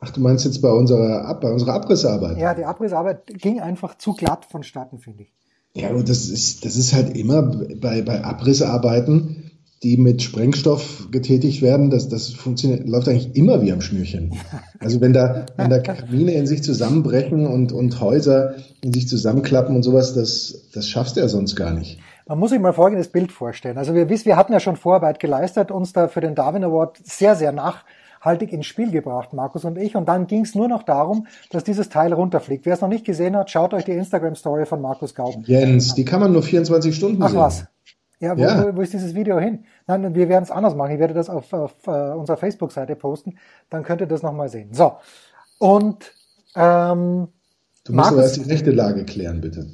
Ach, 0.00 0.10
du 0.10 0.20
meinst 0.20 0.44
jetzt 0.44 0.60
bei 0.60 0.70
unserer, 0.70 1.34
bei 1.40 1.50
unserer 1.50 1.74
Abrissarbeit? 1.74 2.36
Ja, 2.36 2.54
die 2.54 2.64
Abrissarbeit 2.64 3.26
ging 3.26 3.60
einfach 3.60 3.96
zu 3.96 4.12
glatt 4.12 4.44
vonstatten, 4.44 4.98
finde 4.98 5.24
ich. 5.24 5.32
Ja, 5.74 5.90
und 5.90 6.08
das 6.08 6.28
ist, 6.28 6.64
das 6.64 6.76
ist 6.76 6.94
halt 6.94 7.16
immer 7.16 7.42
bei, 7.42 8.02
bei 8.02 8.24
Abrissarbeiten, 8.24 9.45
die 9.82 9.96
mit 9.96 10.22
Sprengstoff 10.22 11.08
getätigt 11.10 11.60
werden, 11.60 11.90
das, 11.90 12.08
das 12.08 12.30
funktioniert, 12.30 12.88
läuft 12.88 13.08
eigentlich 13.08 13.36
immer 13.36 13.62
wie 13.62 13.72
am 13.72 13.80
Schnürchen. 13.80 14.32
Also 14.78 15.00
wenn 15.00 15.12
da, 15.12 15.46
wenn 15.56 15.70
da 15.70 15.78
Kamine 15.78 16.32
in 16.32 16.46
sich 16.46 16.62
zusammenbrechen 16.62 17.46
und, 17.46 17.72
und 17.72 18.00
Häuser 18.00 18.54
in 18.82 18.92
sich 18.92 19.08
zusammenklappen 19.08 19.74
und 19.74 19.82
sowas, 19.82 20.14
das, 20.14 20.68
das 20.72 20.88
schaffst 20.88 21.16
du 21.16 21.20
ja 21.20 21.28
sonst 21.28 21.56
gar 21.56 21.72
nicht. 21.72 21.98
Man 22.28 22.38
muss 22.38 22.50
sich 22.50 22.60
mal 22.60 22.72
folgendes 22.72 23.08
Bild 23.08 23.32
vorstellen. 23.32 23.78
Also 23.78 23.94
wir 23.94 24.08
wissen, 24.08 24.26
wir 24.26 24.36
hatten 24.36 24.52
ja 24.52 24.60
schon 24.60 24.76
Vorarbeit 24.76 25.20
geleistet, 25.20 25.70
uns 25.70 25.92
da 25.92 26.08
für 26.08 26.20
den 26.20 26.34
Darwin 26.34 26.64
Award 26.64 26.98
sehr, 27.04 27.36
sehr 27.36 27.52
nach 27.52 27.84
haltig 28.20 28.52
ins 28.52 28.66
Spiel 28.66 28.90
gebracht, 28.90 29.32
Markus 29.32 29.64
und 29.64 29.78
ich. 29.78 29.94
Und 29.94 30.08
dann 30.08 30.26
ging 30.26 30.42
es 30.42 30.54
nur 30.54 30.68
noch 30.68 30.82
darum, 30.82 31.26
dass 31.50 31.64
dieses 31.64 31.88
Teil 31.88 32.12
runterfliegt. 32.12 32.66
Wer 32.66 32.74
es 32.74 32.80
noch 32.80 32.88
nicht 32.88 33.04
gesehen 33.04 33.36
hat, 33.36 33.50
schaut 33.50 33.72
euch 33.74 33.84
die 33.84 33.92
Instagram-Story 33.92 34.66
von 34.66 34.80
Markus 34.80 35.14
Gauben. 35.14 35.44
Jens, 35.46 35.94
die 35.94 36.04
kann 36.04 36.20
man 36.20 36.32
nur 36.32 36.42
24 36.42 36.94
Stunden 36.94 37.22
Ach 37.22 37.28
sehen. 37.28 37.38
Ach 37.38 37.44
was. 37.44 37.66
Ja, 38.18 38.36
wo, 38.36 38.40
ja. 38.40 38.64
Wo, 38.64 38.76
wo, 38.76 38.80
ist 38.80 38.92
dieses 38.92 39.14
Video 39.14 39.38
hin? 39.38 39.64
Nein, 39.86 40.14
wir 40.14 40.28
werden 40.28 40.44
es 40.44 40.50
anders 40.50 40.74
machen. 40.74 40.92
Ich 40.92 40.98
werde 40.98 41.14
das 41.14 41.28
auf, 41.28 41.52
auf 41.52 41.74
uh, 41.86 42.18
unserer 42.18 42.36
Facebook-Seite 42.36 42.96
posten. 42.96 43.38
Dann 43.68 43.82
könnt 43.82 44.00
ihr 44.00 44.06
das 44.06 44.22
nochmal 44.22 44.48
sehen. 44.48 44.72
So. 44.72 44.96
Und 45.58 46.12
ähm, 46.54 47.28
Du 47.86 47.92
musst 47.92 48.10
aber 48.10 48.22
erst 48.22 48.36
die 48.36 48.50
rechte 48.50 48.72
Lage 48.72 49.04
klären, 49.04 49.40
bitte. 49.40 49.66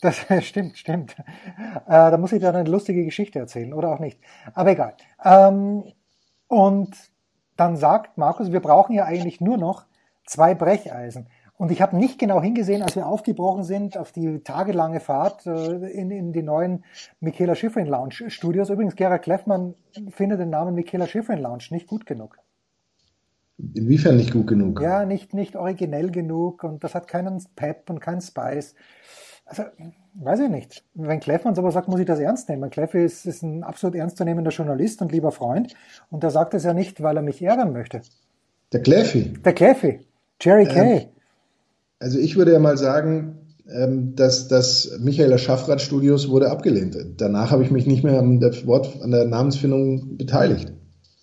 Das 0.00 0.16
stimmt, 0.40 0.78
stimmt. 0.78 1.14
Äh, 1.18 2.10
da 2.10 2.16
muss 2.16 2.32
ich 2.32 2.40
dann 2.40 2.56
eine 2.56 2.70
lustige 2.70 3.04
Geschichte 3.04 3.38
erzählen 3.38 3.74
oder 3.74 3.92
auch 3.92 3.98
nicht. 3.98 4.18
Aber 4.54 4.70
egal. 4.70 4.94
Ähm, 5.22 5.84
und 6.48 6.96
dann 7.56 7.76
sagt 7.76 8.16
Markus, 8.16 8.50
wir 8.50 8.60
brauchen 8.60 8.94
ja 8.94 9.04
eigentlich 9.04 9.40
nur 9.42 9.58
noch 9.58 9.84
zwei 10.24 10.54
Brecheisen. 10.54 11.28
Und 11.60 11.70
ich 11.70 11.82
habe 11.82 11.94
nicht 11.94 12.18
genau 12.18 12.40
hingesehen, 12.40 12.80
als 12.80 12.96
wir 12.96 13.06
aufgebrochen 13.06 13.64
sind 13.64 13.98
auf 13.98 14.12
die 14.12 14.38
tagelange 14.38 14.98
Fahrt 14.98 15.46
äh, 15.46 15.90
in, 15.90 16.10
in 16.10 16.32
die 16.32 16.42
neuen 16.42 16.84
Michaela 17.20 17.54
Schifrin 17.54 17.84
Lounge 17.84 18.30
Studios. 18.30 18.70
Übrigens, 18.70 18.96
Gerhard 18.96 19.24
Kleffmann 19.24 19.74
findet 20.08 20.40
den 20.40 20.48
Namen 20.48 20.74
Michaela 20.74 21.06
Schifrin 21.06 21.38
Lounge 21.38 21.64
nicht 21.68 21.86
gut 21.86 22.06
genug. 22.06 22.38
Inwiefern 23.74 24.16
nicht 24.16 24.32
gut 24.32 24.46
genug? 24.46 24.80
Ja, 24.80 25.04
nicht, 25.04 25.34
nicht 25.34 25.54
originell 25.54 26.10
genug 26.10 26.64
und 26.64 26.82
das 26.82 26.94
hat 26.94 27.08
keinen 27.08 27.44
Pep 27.56 27.90
und 27.90 28.00
keinen 28.00 28.22
Spice. 28.22 28.74
Also, 29.44 29.64
weiß 30.14 30.40
ich 30.40 30.48
nicht. 30.48 30.86
Wenn 30.94 31.20
Kleffmann 31.20 31.58
aber 31.58 31.72
sagt, 31.72 31.88
muss 31.88 32.00
ich 32.00 32.06
das 32.06 32.20
ernst 32.20 32.48
nehmen. 32.48 32.70
Kleffe 32.70 33.00
ist, 33.00 33.26
ist 33.26 33.42
ein 33.42 33.64
absolut 33.64 33.96
ernstzunehmender 33.96 34.50
Journalist 34.50 35.02
und 35.02 35.12
lieber 35.12 35.30
Freund 35.30 35.74
und 36.08 36.22
der 36.22 36.30
sagt 36.30 36.54
es 36.54 36.64
ja 36.64 36.72
nicht, 36.72 37.02
weil 37.02 37.18
er 37.18 37.22
mich 37.22 37.42
ärgern 37.42 37.74
möchte. 37.74 38.00
Der 38.72 38.80
Kleffi? 38.80 39.34
Der 39.44 39.52
Kleffi. 39.52 40.06
Jerry 40.40 40.62
ähm, 40.62 40.68
Kay. 40.70 41.08
Also 42.00 42.18
ich 42.18 42.36
würde 42.36 42.52
ja 42.52 42.58
mal 42.58 42.78
sagen, 42.78 43.36
ähm, 43.68 44.16
dass 44.16 44.48
das 44.48 44.98
Michaela 45.00 45.36
Schaffrath 45.36 45.82
Studios 45.82 46.28
wurde 46.30 46.50
abgelehnt. 46.50 46.96
Danach 47.18 47.50
habe 47.50 47.62
ich 47.62 47.70
mich 47.70 47.86
nicht 47.86 48.02
mehr 48.02 48.18
an 48.18 48.40
der 48.40 48.52
Wort, 48.66 49.00
an 49.02 49.10
der 49.10 49.26
Namensfindung 49.26 50.16
beteiligt. 50.16 50.72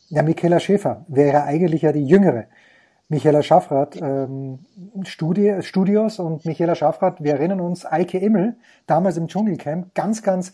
Ja, 0.10 0.22
Michaela 0.22 0.60
Schäfer 0.60 1.06
wäre 1.10 1.44
eigentlich 1.44 1.82
ja 1.82 1.92
die 1.92 2.06
jüngere. 2.06 2.46
Michaela 3.10 3.42
Schaffrath 3.42 4.00
ähm, 4.02 4.60
Studi 5.04 5.62
Studios 5.62 6.20
und 6.20 6.46
Michaela 6.46 6.76
Schaffrath, 6.76 7.24
wir 7.24 7.34
erinnern 7.34 7.62
uns, 7.62 7.86
Eike 7.86 8.20
Immel, 8.20 8.58
damals 8.86 9.18
im 9.18 9.28
Dschungelcamp, 9.28 9.96
ganz, 9.96 10.22
ganz, 10.22 10.54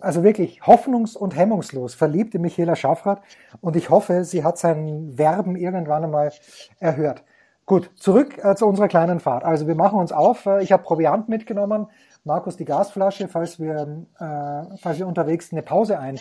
also 0.00 0.24
wirklich 0.24 0.62
hoffnungs- 0.62 1.16
und 1.16 1.36
hemmungslos 1.36 1.94
verliebt 1.94 2.34
in 2.34 2.42
Michaela 2.42 2.74
Schaffrath 2.74 3.22
und 3.60 3.76
ich 3.76 3.88
hoffe, 3.90 4.24
sie 4.24 4.42
hat 4.42 4.58
sein 4.58 5.16
Werben 5.16 5.56
irgendwann 5.56 6.04
einmal 6.04 6.32
erhört. 6.80 7.22
Gut, 7.66 7.90
zurück 7.96 8.36
äh, 8.44 8.54
zu 8.54 8.66
unserer 8.66 8.88
kleinen 8.88 9.20
Fahrt. 9.20 9.44
Also 9.44 9.66
wir 9.66 9.74
machen 9.74 9.98
uns 9.98 10.12
auf. 10.12 10.44
Äh, 10.46 10.62
ich 10.62 10.72
habe 10.72 10.82
Proviant 10.82 11.28
mitgenommen, 11.28 11.86
Markus 12.24 12.56
die 12.56 12.64
Gasflasche, 12.64 13.28
falls 13.28 13.58
wir, 13.58 14.06
äh, 14.18 14.76
falls 14.78 14.98
wir 14.98 15.06
unterwegs 15.06 15.50
eine 15.52 15.62
Pause 15.62 15.98
ein 15.98 16.20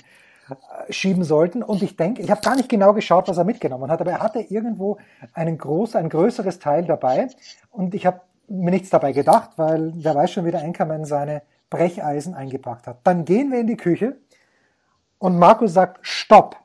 schieben 0.90 1.24
sollten. 1.24 1.64
Und 1.64 1.82
ich 1.84 1.96
denke, 1.96 2.22
ich 2.22 2.30
habe 2.30 2.42
gar 2.42 2.56
nicht 2.56 2.68
genau 2.68 2.94
geschaut, 2.94 3.30
was 3.30 3.38
er 3.38 3.46
mitgenommen 3.46 3.90
hat, 3.90 4.02
aber 4.02 4.12
er 4.12 4.20
hatte 4.20 4.42
irgendwo 4.42 4.98
einen 5.34 5.58
groß, 5.58 5.96
ein 5.96 6.10
größeres 6.10 6.60
Teil 6.60 6.84
dabei. 6.86 7.30
Und 7.72 7.96
ich 7.96 8.06
habe 8.06 8.22
mir 8.48 8.72
nichts 8.72 8.90
dabei 8.90 9.14
gedacht, 9.14 9.52
weil 9.56 9.94
wer 9.96 10.16
weiß 10.16 10.32
schon, 10.32 10.46
wie 10.46 10.52
der 10.52 10.62
Enkermann 10.62 11.06
seine 11.06 11.44
Brecheisen 11.70 12.36
eingepackt 12.36 12.88
hat. 12.88 13.00
Dann 13.04 13.26
gehen 13.26 13.52
wir 13.52 13.60
in 13.60 13.68
die 13.68 13.78
Küche 13.78 14.18
und 15.18 15.40
Markus 15.40 15.74
sagt 15.74 16.00
Stopp 16.06 16.58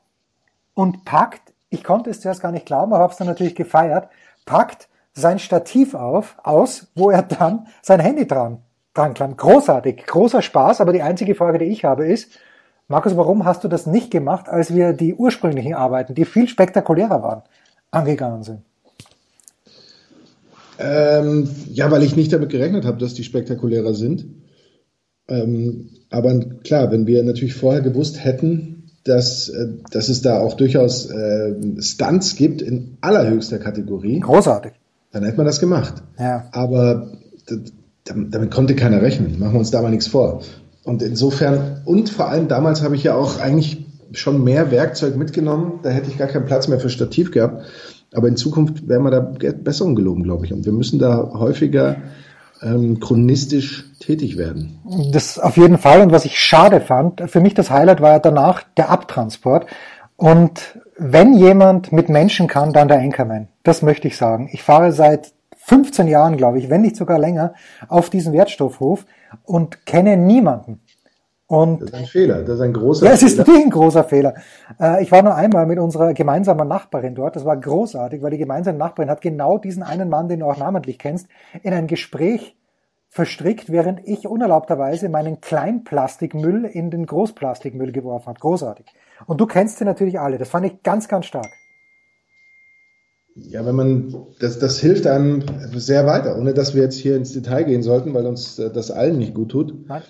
und 0.73 1.05
packt, 1.05 1.53
ich 1.69 1.83
konnte 1.83 2.09
es 2.09 2.19
zuerst 2.19 2.41
gar 2.41 2.51
nicht 2.51 2.65
glauben, 2.65 2.93
aber 2.93 3.03
habe 3.03 3.11
es 3.11 3.17
dann 3.17 3.27
natürlich 3.27 3.55
gefeiert, 3.55 4.09
packt 4.49 4.89
sein 5.13 5.37
Stativ 5.37 5.93
auf, 5.93 6.35
aus, 6.43 6.87
wo 6.95 7.11
er 7.11 7.21
dann 7.21 7.67
sein 7.83 7.99
Handy 7.99 8.27
dran, 8.27 8.57
dran 8.95 9.13
klemmt. 9.13 9.37
Großartig, 9.37 10.05
großer 10.07 10.41
Spaß, 10.41 10.81
aber 10.81 10.91
die 10.91 11.03
einzige 11.03 11.35
Frage, 11.35 11.59
die 11.59 11.65
ich 11.65 11.85
habe, 11.85 12.07
ist, 12.07 12.31
Markus, 12.87 13.15
warum 13.15 13.45
hast 13.45 13.63
du 13.63 13.67
das 13.67 13.85
nicht 13.85 14.09
gemacht, 14.09 14.49
als 14.49 14.73
wir 14.73 14.93
die 14.93 15.13
ursprünglichen 15.13 15.75
Arbeiten, 15.75 16.15
die 16.15 16.25
viel 16.25 16.47
spektakulärer 16.47 17.21
waren, 17.21 17.43
angegangen 17.91 18.41
sind? 18.41 18.61
Ähm, 20.79 21.47
ja, 21.69 21.91
weil 21.91 22.01
ich 22.01 22.15
nicht 22.15 22.33
damit 22.33 22.49
gerechnet 22.49 22.85
habe, 22.85 22.97
dass 22.97 23.13
die 23.13 23.23
spektakulärer 23.23 23.93
sind. 23.93 24.25
Ähm, 25.27 25.91
aber 26.09 26.39
klar, 26.63 26.91
wenn 26.91 27.05
wir 27.05 27.21
natürlich 27.21 27.53
vorher 27.53 27.81
gewusst 27.81 28.23
hätten, 28.23 28.78
dass, 29.03 29.49
äh, 29.49 29.67
dass 29.91 30.09
es 30.09 30.21
da 30.21 30.39
auch 30.39 30.55
durchaus 30.55 31.09
äh, 31.09 31.55
Stunts 31.79 32.35
gibt 32.35 32.61
in 32.61 32.97
allerhöchster 33.01 33.59
Kategorie. 33.59 34.19
Großartig. 34.19 34.73
Dann 35.11 35.23
hätte 35.23 35.37
man 35.37 35.45
das 35.45 35.59
gemacht. 35.59 36.03
Ja. 36.19 36.47
Aber 36.51 37.11
damit 38.05 38.51
konnte 38.51 38.75
keiner 38.75 39.01
rechnen. 39.01 39.39
Machen 39.39 39.53
wir 39.53 39.59
uns 39.59 39.71
da 39.71 39.81
mal 39.81 39.89
nichts 39.89 40.07
vor. 40.07 40.41
Und 40.83 41.01
insofern, 41.01 41.81
und 41.85 42.09
vor 42.09 42.29
allem 42.29 42.47
damals 42.47 42.81
habe 42.81 42.95
ich 42.95 43.03
ja 43.03 43.15
auch 43.15 43.39
eigentlich 43.39 43.85
schon 44.11 44.43
mehr 44.43 44.71
Werkzeug 44.71 45.15
mitgenommen. 45.15 45.79
Da 45.83 45.89
hätte 45.89 46.09
ich 46.09 46.17
gar 46.17 46.27
keinen 46.27 46.45
Platz 46.45 46.67
mehr 46.67 46.79
für 46.79 46.89
Stativ 46.89 47.31
gehabt. 47.31 47.65
Aber 48.13 48.27
in 48.27 48.37
Zukunft 48.37 48.87
werden 48.87 49.03
wir 49.03 49.11
da 49.11 49.19
besser 49.19 49.85
umgelogen, 49.85 50.23
glaube 50.23 50.45
ich. 50.45 50.53
Und 50.53 50.65
wir 50.65 50.73
müssen 50.73 50.99
da 50.99 51.31
häufiger 51.33 51.97
ähm, 52.61 52.99
chronistisch 52.99 53.85
tätig 53.99 54.37
werden. 54.37 54.79
Das 55.11 55.39
auf 55.39 55.57
jeden 55.57 55.77
Fall. 55.77 56.01
Und 56.01 56.11
was 56.11 56.25
ich 56.25 56.39
schade 56.39 56.81
fand, 56.81 57.29
für 57.29 57.41
mich 57.41 57.53
das 57.53 57.69
Highlight 57.69 58.01
war 58.01 58.11
ja 58.11 58.19
danach 58.19 58.63
der 58.77 58.89
Abtransport. 58.89 59.65
Und 60.15 60.79
wenn 60.97 61.33
jemand 61.33 61.91
mit 61.91 62.09
Menschen 62.09 62.47
kann, 62.47 62.73
dann 62.73 62.87
der 62.87 62.99
Anchorman. 62.99 63.47
Das 63.63 63.81
möchte 63.81 64.07
ich 64.07 64.17
sagen. 64.17 64.49
Ich 64.51 64.63
fahre 64.63 64.91
seit 64.91 65.31
15 65.57 66.07
Jahren, 66.07 66.35
glaube 66.35 66.59
ich, 66.59 66.69
wenn 66.69 66.81
nicht 66.81 66.95
sogar 66.95 67.19
länger, 67.19 67.53
auf 67.87 68.09
diesen 68.09 68.33
Wertstoffhof 68.33 69.05
und 69.43 69.85
kenne 69.85 70.17
niemanden. 70.17 70.81
Und 71.49 71.81
das 71.81 71.89
ist 71.89 71.95
ein 71.95 72.05
Fehler, 72.05 72.43
das 72.43 72.55
ist 72.57 72.61
ein 72.61 72.73
großer 72.73 72.99
Fehler. 72.99 73.09
Ja, 73.09 73.15
es 73.15 73.23
ist 73.23 73.37
natürlich 73.39 73.63
ein 73.63 73.71
großer 73.71 74.03
Fehler. 74.03 74.35
Äh, 74.79 75.01
ich 75.01 75.11
war 75.11 75.23
nur 75.23 75.33
einmal 75.33 75.65
mit 75.65 75.79
unserer 75.79 76.13
gemeinsamen 76.13 76.67
Nachbarin 76.67 77.15
dort. 77.15 77.35
Das 77.35 77.43
war 77.43 77.57
großartig, 77.57 78.21
weil 78.21 78.29
die 78.29 78.37
gemeinsame 78.37 78.77
Nachbarin 78.77 79.09
hat 79.09 79.21
genau 79.21 79.57
diesen 79.57 79.81
einen 79.81 80.09
Mann, 80.09 80.29
den 80.29 80.41
du 80.41 80.45
auch 80.45 80.57
namentlich 80.57 80.99
kennst, 80.99 81.27
in 81.63 81.73
ein 81.73 81.87
Gespräch 81.87 82.55
verstrickt, 83.07 83.71
während 83.71 84.07
ich 84.07 84.27
unerlaubterweise 84.27 85.09
meinen 85.09 85.41
Kleinplastikmüll 85.41 86.65
in 86.65 86.91
den 86.91 87.07
Großplastikmüll 87.07 87.93
geworfen 87.93 88.27
habe. 88.27 88.39
Großartig. 88.39 88.85
Und 89.25 89.41
du 89.41 89.47
kennst 89.47 89.79
sie 89.79 89.85
natürlich 89.85 90.19
alle. 90.19 90.37
Das 90.37 90.49
fand 90.49 90.67
ich 90.67 90.83
ganz, 90.83 91.07
ganz 91.07 91.25
stark. 91.25 91.49
Ja, 93.33 93.65
wenn 93.65 93.75
man, 93.75 94.27
das, 94.39 94.59
das 94.59 94.79
hilft 94.79 95.07
einem 95.07 95.41
sehr 95.73 96.05
weiter, 96.05 96.37
ohne 96.37 96.53
dass 96.53 96.75
wir 96.75 96.83
jetzt 96.83 96.97
hier 96.97 97.15
ins 97.15 97.33
Detail 97.33 97.63
gehen 97.63 97.81
sollten, 97.81 98.13
weil 98.13 98.27
uns 98.27 98.59
äh, 98.59 98.71
das 98.71 98.91
allen 98.91 99.17
nicht 99.17 99.33
gut 99.33 99.49
tut. 99.49 99.87
Nein. 99.87 100.03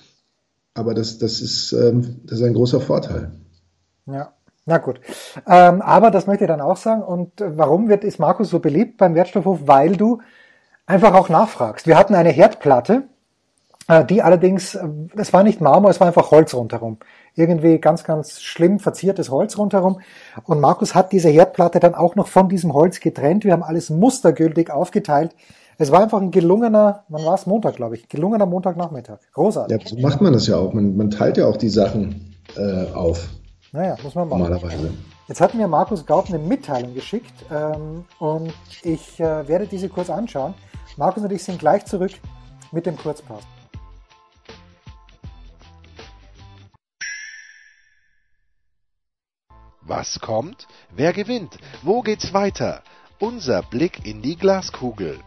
Aber 0.80 0.94
das, 0.94 1.18
das, 1.20 1.42
ist, 1.42 1.74
ähm, 1.74 2.22
das 2.24 2.40
ist 2.40 2.46
ein 2.46 2.54
großer 2.54 2.82
Vorteil. 2.82 3.32
Ja, 4.06 4.34
na 4.66 4.78
gut. 4.78 5.02
Ähm, 5.48 5.82
aber 5.82 6.10
das 6.10 6.26
möchte 6.26 6.46
ich 6.46 6.48
dann 6.48 6.62
auch 6.62 6.78
sagen. 6.78 7.04
Und 7.04 7.34
warum 7.38 7.90
wird, 7.90 8.04
ist 8.04 8.20
Markus 8.20 8.50
so 8.50 8.60
beliebt 8.60 8.98
beim 8.98 9.16
Wertstoffhof? 9.16 9.60
Weil 9.66 9.96
du 9.96 10.22
einfach 10.86 11.14
auch 11.14 11.30
nachfragst. 11.30 11.86
Wir 11.86 11.98
hatten 11.98 12.16
eine 12.16 12.30
Herdplatte, 12.30 13.04
äh, 13.88 14.06
die 14.06 14.22
allerdings, 14.22 14.76
äh, 14.76 14.88
es 15.18 15.34
war 15.34 15.44
nicht 15.44 15.62
Marmor, 15.62 15.92
es 15.92 16.00
war 16.00 16.08
einfach 16.08 16.32
Holz 16.32 16.54
rundherum 16.54 16.98
irgendwie 17.40 17.80
ganz, 17.80 18.04
ganz 18.04 18.42
schlimm 18.42 18.80
verziertes 18.80 19.30
Holz 19.30 19.58
rundherum. 19.58 20.02
Und 20.44 20.60
Markus 20.60 20.94
hat 20.94 21.12
diese 21.12 21.30
Herdplatte 21.30 21.80
dann 21.80 21.96
auch 21.96 22.16
noch 22.16 22.28
von 22.28 22.50
diesem 22.50 22.74
Holz 22.74 23.00
getrennt. 23.00 23.46
Wir 23.46 23.54
haben 23.54 23.64
alles 23.64 23.90
mustergültig 23.90 24.70
aufgeteilt. 24.70 25.36
Es 25.82 25.92
war 25.94 26.04
einfach 26.04 26.20
ein 26.20 26.30
gelungener, 26.30 27.06
wann 27.08 27.24
war 27.24 27.36
es? 27.36 27.46
Montag, 27.46 27.78
glaube 27.78 27.96
ich. 27.96 28.10
Gelungener 28.10 28.46
Montagnachmittag. 28.46 29.20
Großartig. 29.34 29.82
Ja, 29.82 29.88
so 29.88 29.98
macht 30.02 30.20
man 30.20 30.34
das 30.34 30.46
ja 30.46 30.58
auch. 30.58 30.74
Man, 30.74 30.98
man 30.98 31.10
teilt 31.10 31.38
ja 31.38 31.48
auch 31.48 31.56
die 31.56 31.70
Sachen 31.70 32.36
äh, 32.58 32.92
auf. 32.92 33.30
Naja, 33.72 33.96
muss 34.04 34.14
man 34.14 34.28
machen. 34.28 34.42
Normalerweise. 34.42 34.92
Jetzt 35.30 35.40
hat 35.40 35.54
mir 35.54 35.70
Markus 35.70 36.06
Gaub 36.06 36.28
eine 36.28 36.38
Mitteilung 36.38 36.94
geschickt 36.94 37.32
ähm, 37.50 38.04
und 38.20 38.54
ich 38.84 39.22
äh, 39.22 39.48
werde 39.48 39.68
diese 39.68 39.88
kurz 39.88 40.10
anschauen. 40.10 40.54
Markus 40.98 41.24
und 41.24 41.32
ich 41.32 41.46
sind 41.46 41.60
gleich 41.60 41.86
zurück 41.86 42.12
mit 42.74 42.86
dem 42.86 42.98
Kurzpass. 42.98 43.44
Was 49.82 50.20
kommt? 50.20 50.68
Wer 50.94 51.14
gewinnt? 51.14 51.58
Wo 51.84 52.02
geht's 52.02 52.34
weiter? 52.34 52.82
Unser 53.22 53.62
Blick 53.62 54.06
in 54.06 54.22
die 54.22 54.36
Glaskugel. 54.36 55.20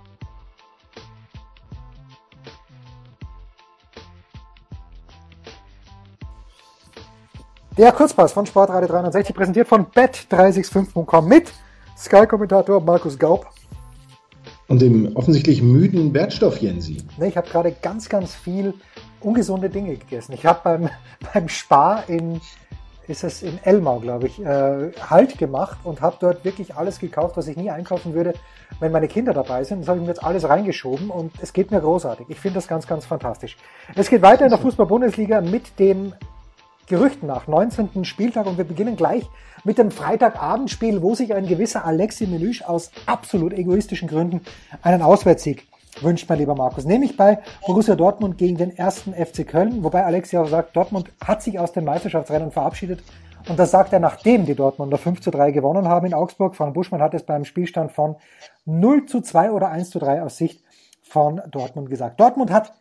Der 7.78 7.90
Kurzpass 7.90 8.34
von 8.34 8.44
Sportradio 8.44 8.86
360 8.86 9.34
präsentiert 9.34 9.66
von 9.66 9.86
bet365.com 9.86 11.26
mit 11.26 11.50
Sky-Kommentator 11.96 12.82
Markus 12.82 13.18
Gaub. 13.18 13.46
Und 14.68 14.82
dem 14.82 15.16
offensichtlich 15.16 15.62
müden 15.62 16.12
Wertstoff 16.12 16.58
Jensi. 16.58 16.98
Nee, 17.16 17.28
ich 17.28 17.36
habe 17.38 17.48
gerade 17.48 17.74
ganz, 17.80 18.10
ganz 18.10 18.34
viel 18.34 18.74
ungesunde 19.20 19.70
Dinge 19.70 19.96
gegessen. 19.96 20.34
Ich 20.34 20.44
habe 20.44 20.60
beim, 20.62 20.90
beim 21.32 21.48
Spar 21.48 22.06
in 22.10 22.42
ist 23.08 23.24
es 23.24 23.42
in 23.42 23.58
Elmau, 23.64 23.98
glaube 24.00 24.26
ich, 24.26 24.38
äh, 24.44 24.92
Halt 25.08 25.38
gemacht 25.38 25.78
und 25.82 26.02
habe 26.02 26.16
dort 26.20 26.44
wirklich 26.44 26.76
alles 26.76 26.98
gekauft, 26.98 27.36
was 27.36 27.48
ich 27.48 27.56
nie 27.56 27.70
einkaufen 27.70 28.14
würde, 28.14 28.34
wenn 28.80 28.92
meine 28.92 29.08
Kinder 29.08 29.32
dabei 29.32 29.64
sind. 29.64 29.80
Das 29.80 29.88
habe 29.88 29.98
ich 29.98 30.02
mir 30.02 30.10
jetzt 30.10 30.22
alles 30.22 30.48
reingeschoben 30.48 31.10
und 31.10 31.32
es 31.40 31.52
geht 31.52 31.70
mir 31.70 31.80
großartig. 31.80 32.26
Ich 32.28 32.38
finde 32.38 32.56
das 32.56 32.68
ganz, 32.68 32.86
ganz 32.86 33.06
fantastisch. 33.06 33.56
Es 33.94 34.08
geht 34.08 34.22
weiter 34.22 34.44
in 34.44 34.50
der 34.50 34.58
Fußball-Bundesliga 34.58 35.40
mit 35.40 35.78
dem 35.78 36.12
Gerüchten 36.86 37.26
nach 37.26 37.46
19. 37.46 38.04
Spieltag 38.04 38.46
und 38.46 38.58
wir 38.58 38.64
beginnen 38.64 38.96
gleich 38.96 39.24
mit 39.64 39.78
dem 39.78 39.90
Freitagabendspiel, 39.90 41.02
wo 41.02 41.14
sich 41.14 41.34
ein 41.34 41.46
gewisser 41.46 41.84
Alexi 41.84 42.26
Melüsch 42.26 42.62
aus 42.62 42.90
absolut 43.06 43.52
egoistischen 43.52 44.08
Gründen 44.08 44.40
einen 44.82 45.02
Auswärtssieg 45.02 45.66
wünscht 46.00 46.28
mein 46.28 46.38
lieber 46.38 46.54
Markus. 46.54 46.84
Nämlich 46.84 47.16
bei 47.16 47.38
Borussia 47.66 47.94
Dortmund 47.94 48.38
gegen 48.38 48.56
den 48.56 48.76
ersten 48.76 49.12
FC 49.12 49.46
Köln, 49.46 49.84
wobei 49.84 50.04
Alexi 50.04 50.38
auch 50.38 50.48
sagt, 50.48 50.74
Dortmund 50.74 51.10
hat 51.24 51.42
sich 51.42 51.58
aus 51.58 51.72
dem 51.72 51.84
Meisterschaftsrennen 51.84 52.50
verabschiedet. 52.50 53.02
Und 53.48 53.58
das 53.58 53.72
sagt 53.72 53.92
er, 53.92 53.98
nachdem 53.98 54.46
die 54.46 54.54
Dortmunder 54.54 54.98
5 54.98 55.20
zu 55.20 55.30
3 55.30 55.50
gewonnen 55.50 55.88
haben 55.88 56.06
in 56.06 56.14
Augsburg. 56.14 56.54
Von 56.54 56.72
Buschmann 56.72 57.02
hat 57.02 57.12
es 57.14 57.24
beim 57.24 57.44
Spielstand 57.44 57.92
von 57.92 58.16
0 58.64 59.06
zu 59.06 59.20
2 59.20 59.50
oder 59.50 59.68
1 59.68 59.90
zu 59.90 59.98
3 59.98 60.22
aus 60.22 60.36
Sicht 60.36 60.62
von 61.02 61.42
Dortmund 61.50 61.90
gesagt. 61.90 62.20
Dortmund 62.20 62.50
hat 62.52 62.72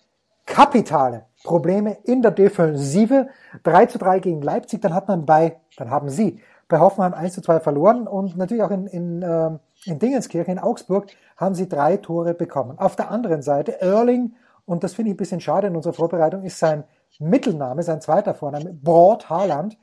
kapitale 0.45 1.25
Probleme 1.43 1.97
in 2.03 2.21
der 2.21 2.31
Defensive. 2.31 3.27
3 3.63 3.85
zu 3.87 3.97
3 3.97 4.19
gegen 4.19 4.41
Leipzig, 4.41 4.81
dann 4.81 4.93
hat 4.93 5.07
man 5.07 5.25
bei, 5.25 5.57
dann 5.77 5.89
haben 5.89 6.09
sie 6.09 6.41
bei 6.67 6.79
Hoffenheim 6.79 7.13
1 7.13 7.33
zu 7.33 7.41
2 7.41 7.59
verloren 7.59 8.07
und 8.07 8.37
natürlich 8.37 8.63
auch 8.63 8.71
in, 8.71 8.87
in 8.87 9.21
äh, 9.21 9.51
in 9.85 9.99
Dingenskirchen, 9.99 10.53
in 10.53 10.59
Augsburg, 10.59 11.07
haben 11.37 11.55
sie 11.55 11.67
drei 11.67 11.97
Tore 11.97 12.33
bekommen. 12.33 12.77
Auf 12.77 12.95
der 12.95 13.09
anderen 13.09 13.41
Seite 13.41 13.81
Erling, 13.81 14.35
und 14.65 14.83
das 14.83 14.93
finde 14.93 15.09
ich 15.09 15.15
ein 15.15 15.17
bisschen 15.17 15.41
schade 15.41 15.67
in 15.67 15.75
unserer 15.75 15.93
Vorbereitung, 15.93 16.43
ist 16.43 16.59
sein 16.59 16.83
Mittelname, 17.19 17.83
sein 17.83 18.01
zweiter 18.01 18.33
Vorname, 18.33 18.73
Broad 18.73 19.29
Haaland. 19.29 19.77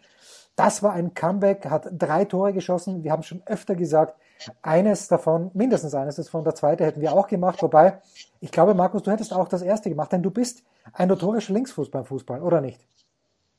Das 0.57 0.83
war 0.83 0.93
ein 0.93 1.15
Comeback, 1.15 1.67
hat 1.67 1.88
drei 1.93 2.25
Tore 2.25 2.53
geschossen. 2.53 3.05
Wir 3.05 3.12
haben 3.12 3.23
schon 3.23 3.43
öfter 3.47 3.75
gesagt, 3.75 4.15
eines 4.62 5.09
davon, 5.09 5.50
mindestens 5.54 5.95
eines 5.95 6.16
davon, 6.16 6.45
der 6.45 6.54
zweite 6.54 6.85
hätten 6.85 7.00
wir 7.00 7.12
auch 7.12 7.28
gemacht. 7.28 7.62
Wobei, 7.62 8.00
ich 8.40 8.50
glaube, 8.50 8.75
Markus, 8.75 9.02
du 9.02 9.11
hättest 9.11 9.33
auch 9.33 9.49
das 9.49 9.62
erste 9.62 9.88
gemacht, 9.88 10.12
denn 10.12 10.23
du 10.23 10.30
bist 10.30 10.62
ein 10.92 11.09
notorischer 11.09 11.52
Linksfuß 11.52 11.90
beim 11.90 12.04
Fußball, 12.04 12.42
oder 12.42 12.61
nicht? 12.61 12.80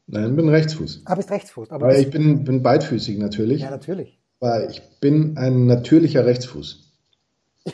Nein, 0.08 0.32
ich 0.32 0.36
bin 0.36 0.50
Rechtsfuß. 0.50 1.04
Ah, 1.06 1.16
bist 1.16 1.30
Rechtsfuß. 1.30 1.70
Aber, 1.72 1.86
aber 1.86 1.98
ich 1.98 2.10
bin, 2.10 2.44
bin 2.44 2.64
beidfüßig 2.64 3.20
natürlich. 3.20 3.62
Ja, 3.62 3.70
natürlich. 3.70 4.20
Weil 4.40 4.72
ich 4.72 4.82
bin 5.00 5.38
ein 5.38 5.66
natürlicher 5.66 6.26
Rechtsfuß. 6.26 6.92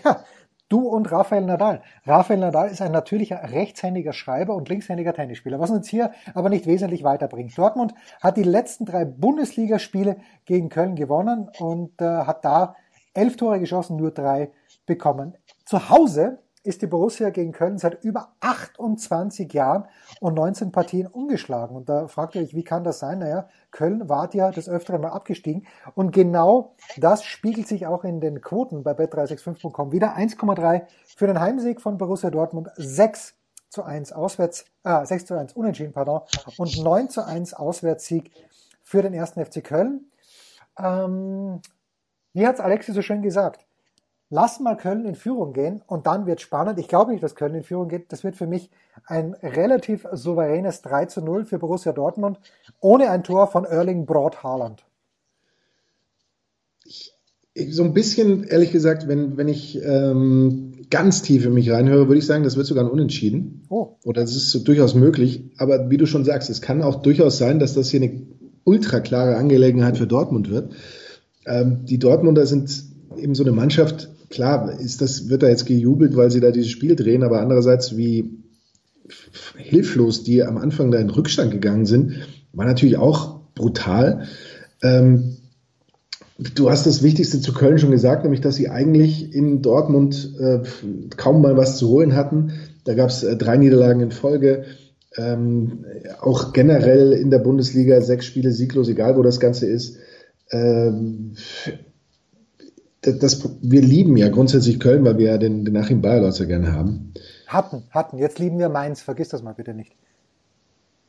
Ja, 0.03 0.25
du 0.67 0.79
und 0.87 1.09
Rafael 1.11 1.45
Nadal. 1.45 1.81
Rafael 2.05 2.39
Nadal 2.39 2.69
ist 2.69 2.81
ein 2.81 2.91
natürlicher 2.91 3.41
rechtshändiger 3.51 4.11
Schreiber 4.11 4.55
und 4.55 4.67
linkshändiger 4.67 5.13
Tennisspieler, 5.13 5.59
was 5.59 5.69
uns 5.69 5.87
hier 5.87 6.11
aber 6.33 6.49
nicht 6.49 6.65
wesentlich 6.65 7.03
weiterbringt. 7.03 7.57
Dortmund 7.57 7.93
hat 8.19 8.35
die 8.35 8.43
letzten 8.43 8.85
drei 8.85 9.05
Bundesligaspiele 9.05 10.17
gegen 10.45 10.67
Köln 10.67 10.95
gewonnen 10.95 11.49
und 11.59 12.01
äh, 12.01 12.05
hat 12.05 12.43
da 12.43 12.75
elf 13.15 13.37
Tore 13.37 13.59
geschossen, 13.59 13.97
nur 13.97 14.11
drei 14.11 14.51
bekommen. 14.85 15.35
Zu 15.65 15.89
Hause 15.89 16.39
ist 16.65 16.81
die 16.81 16.87
Borussia 16.87 17.29
gegen 17.29 17.51
Köln 17.51 17.77
seit 17.77 18.03
über 18.03 18.29
28 18.39 19.53
Jahren 19.53 19.85
und 20.19 20.33
19 20.33 20.71
Partien 20.71 21.05
ungeschlagen. 21.05 21.75
Und 21.75 21.89
da 21.89 22.07
fragt 22.07 22.35
ihr 22.35 22.41
euch, 22.41 22.55
wie 22.55 22.63
kann 22.63 22.83
das 22.83 22.99
sein? 22.99 23.19
Naja, 23.19 23.47
Köln 23.71 24.09
war 24.09 24.33
ja 24.33 24.49
des 24.49 24.67
Öfteren 24.67 25.01
mal 25.01 25.09
abgestiegen. 25.09 25.67
Und 25.93 26.11
genau 26.11 26.73
das 26.97 27.23
spiegelt 27.23 27.67
sich 27.67 27.85
auch 27.85 28.03
in 28.03 28.19
den 28.19 28.41
Quoten 28.41 28.83
bei 28.83 28.91
bet365.com 28.93 29.91
wieder. 29.91 30.17
1,3 30.17 30.83
für 31.15 31.27
den 31.27 31.39
Heimsieg 31.39 31.81
von 31.81 31.97
Borussia 31.97 32.31
Dortmund, 32.31 32.69
6 32.75 33.35
zu 33.69 33.83
1 33.83 34.13
auswärts, 34.13 34.65
äh, 34.83 35.05
6 35.05 35.25
zu 35.25 35.37
1 35.37 35.53
unentschieden, 35.53 35.93
pardon, 35.93 36.21
und 36.57 36.81
9 36.81 37.09
zu 37.09 37.25
1 37.25 37.53
Auswärtssieg 37.53 38.31
für 38.81 39.01
den 39.01 39.13
ersten 39.13 39.43
FC 39.43 39.63
Köln. 39.63 40.09
Ähm, 40.79 41.61
wie 42.35 42.45
hat's 42.45 42.59
Alexi 42.59 42.91
so 42.91 43.01
schön 43.01 43.23
gesagt? 43.23 43.65
lass 44.29 44.59
mal 44.59 44.75
Köln 44.75 45.05
in 45.05 45.15
Führung 45.15 45.53
gehen 45.53 45.81
und 45.87 46.07
dann 46.07 46.25
wird 46.25 46.41
spannend. 46.41 46.79
Ich 46.79 46.87
glaube 46.87 47.11
nicht, 47.11 47.23
dass 47.23 47.35
Köln 47.35 47.55
in 47.55 47.63
Führung 47.63 47.87
geht. 47.87 48.11
Das 48.11 48.23
wird 48.23 48.35
für 48.35 48.47
mich 48.47 48.69
ein 49.05 49.35
relativ 49.41 50.07
souveränes 50.11 50.81
3 50.81 51.05
zu 51.05 51.21
0 51.21 51.45
für 51.45 51.59
Borussia 51.59 51.91
Dortmund 51.91 52.39
ohne 52.79 53.09
ein 53.09 53.23
Tor 53.23 53.47
von 53.47 53.65
Erling 53.65 54.05
Broad 54.05 54.43
Haaland. 54.43 54.83
so 57.69 57.83
ein 57.83 57.93
bisschen, 57.93 58.43
ehrlich 58.43 58.71
gesagt, 58.71 59.07
wenn, 59.07 59.37
wenn 59.37 59.47
ich 59.47 59.81
ähm, 59.83 60.85
ganz 60.89 61.21
tief 61.21 61.45
in 61.45 61.53
mich 61.53 61.71
reinhöre, 61.71 62.07
würde 62.07 62.19
ich 62.19 62.25
sagen, 62.25 62.43
das 62.43 62.57
wird 62.57 62.67
sogar 62.67 62.83
ein 62.83 62.91
Unentschieden. 62.91 63.65
Oh. 63.69 63.95
Oder 64.03 64.21
das 64.21 64.35
ist 64.35 64.51
so 64.51 64.59
durchaus 64.59 64.95
möglich. 64.95 65.51
Aber 65.57 65.89
wie 65.89 65.97
du 65.97 66.05
schon 66.05 66.25
sagst, 66.25 66.49
es 66.49 66.61
kann 66.61 66.81
auch 66.81 67.01
durchaus 67.01 67.37
sein, 67.37 67.59
dass 67.59 67.73
das 67.73 67.89
hier 67.89 68.01
eine 68.01 68.23
ultra 68.65 68.99
klare 68.99 69.37
Angelegenheit 69.37 69.97
für 69.97 70.07
Dortmund 70.07 70.49
wird. 70.49 70.73
Ähm, 71.45 71.85
die 71.85 71.99
Dortmunder 71.99 72.45
sind 72.45 72.83
eben 73.17 73.35
so 73.35 73.43
eine 73.43 73.51
Mannschaft, 73.51 74.09
klar, 74.29 74.79
ist 74.79 75.01
das, 75.01 75.29
wird 75.29 75.43
da 75.43 75.47
jetzt 75.47 75.65
gejubelt, 75.65 76.15
weil 76.15 76.31
sie 76.31 76.39
da 76.39 76.51
dieses 76.51 76.71
Spiel 76.71 76.95
drehen, 76.95 77.23
aber 77.23 77.41
andererseits, 77.41 77.95
wie 77.95 78.39
hilflos 79.57 80.23
die 80.23 80.43
am 80.43 80.57
Anfang 80.57 80.91
da 80.91 80.99
in 80.99 81.09
Rückstand 81.09 81.51
gegangen 81.51 81.85
sind, 81.85 82.27
war 82.53 82.65
natürlich 82.65 82.97
auch 82.97 83.41
brutal. 83.53 84.27
Ähm, 84.81 85.37
du 86.55 86.69
hast 86.69 86.85
das 86.85 87.03
Wichtigste 87.03 87.39
zu 87.39 87.53
Köln 87.53 87.77
schon 87.77 87.91
gesagt, 87.91 88.23
nämlich, 88.23 88.41
dass 88.41 88.55
sie 88.55 88.69
eigentlich 88.69 89.33
in 89.33 89.61
Dortmund 89.61 90.35
äh, 90.39 90.59
kaum 91.15 91.41
mal 91.41 91.57
was 91.57 91.77
zu 91.77 91.89
holen 91.89 92.15
hatten. 92.15 92.53
Da 92.83 92.93
gab 92.93 93.09
es 93.09 93.23
äh, 93.23 93.37
drei 93.37 93.57
Niederlagen 93.57 94.01
in 94.01 94.11
Folge. 94.11 94.65
Ähm, 95.17 95.85
auch 96.19 96.51
generell 96.51 97.13
in 97.13 97.29
der 97.29 97.39
Bundesliga 97.39 98.01
sechs 98.01 98.25
Spiele 98.25 98.51
sieglos, 98.51 98.89
egal 98.89 99.15
wo 99.15 99.23
das 99.23 99.39
Ganze 99.39 99.65
ist. 99.65 99.97
Ähm, 100.51 101.35
das, 103.01 103.47
wir 103.61 103.81
lieben 103.81 104.17
ja 104.17 104.29
grundsätzlich 104.29 104.79
Köln, 104.79 105.05
weil 105.05 105.17
wir 105.17 105.31
ja 105.31 105.37
den, 105.37 105.65
den 105.65 105.77
Achim 105.77 106.01
Bayerlot 106.01 106.33
so 106.33 106.47
gerne 106.47 106.73
haben. 106.73 107.13
Hatten, 107.47 107.83
hatten. 107.91 108.17
Jetzt 108.17 108.39
lieben 108.39 108.57
wir 108.57 108.69
Mainz. 108.69 109.01
Vergiss 109.01 109.29
das 109.29 109.43
mal 109.43 109.53
bitte 109.53 109.73
nicht. 109.73 109.95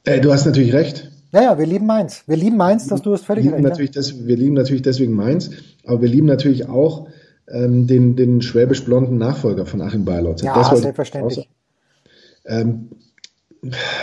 Äh, 0.05 0.21
du 0.21 0.33
hast 0.33 0.47
natürlich 0.47 0.73
recht. 0.75 1.11
Naja, 1.33 1.59
wir 1.59 1.67
lieben 1.67 1.87
Mainz. 1.87 2.23
Wir 2.27 2.37
lieben 2.37 2.57
Mainz, 2.57 2.87
dass 2.87 3.03
du 3.03 3.13
es 3.13 3.23
völlig 3.23 3.51
recht 3.51 3.63
natürlich 3.63 3.95
ja. 3.95 4.01
das, 4.01 4.27
Wir 4.27 4.37
lieben 4.37 4.55
natürlich 4.55 4.83
deswegen 4.83 5.15
Mainz, 5.15 5.51
aber 5.85 6.03
wir 6.03 6.09
lieben 6.09 6.27
natürlich 6.27 6.69
auch 6.69 7.09
ähm, 7.49 7.87
den, 7.87 8.17
den 8.17 8.43
schwäbisch-blonden 8.43 9.19
Nachfolger 9.19 9.67
von 9.67 9.81
Achim 9.81 10.05
Bayerlotz. 10.05 10.43
Ja, 10.43 10.55
das 10.55 10.81
selbstverständlich. 10.81 11.49
Ähm, 12.45 12.91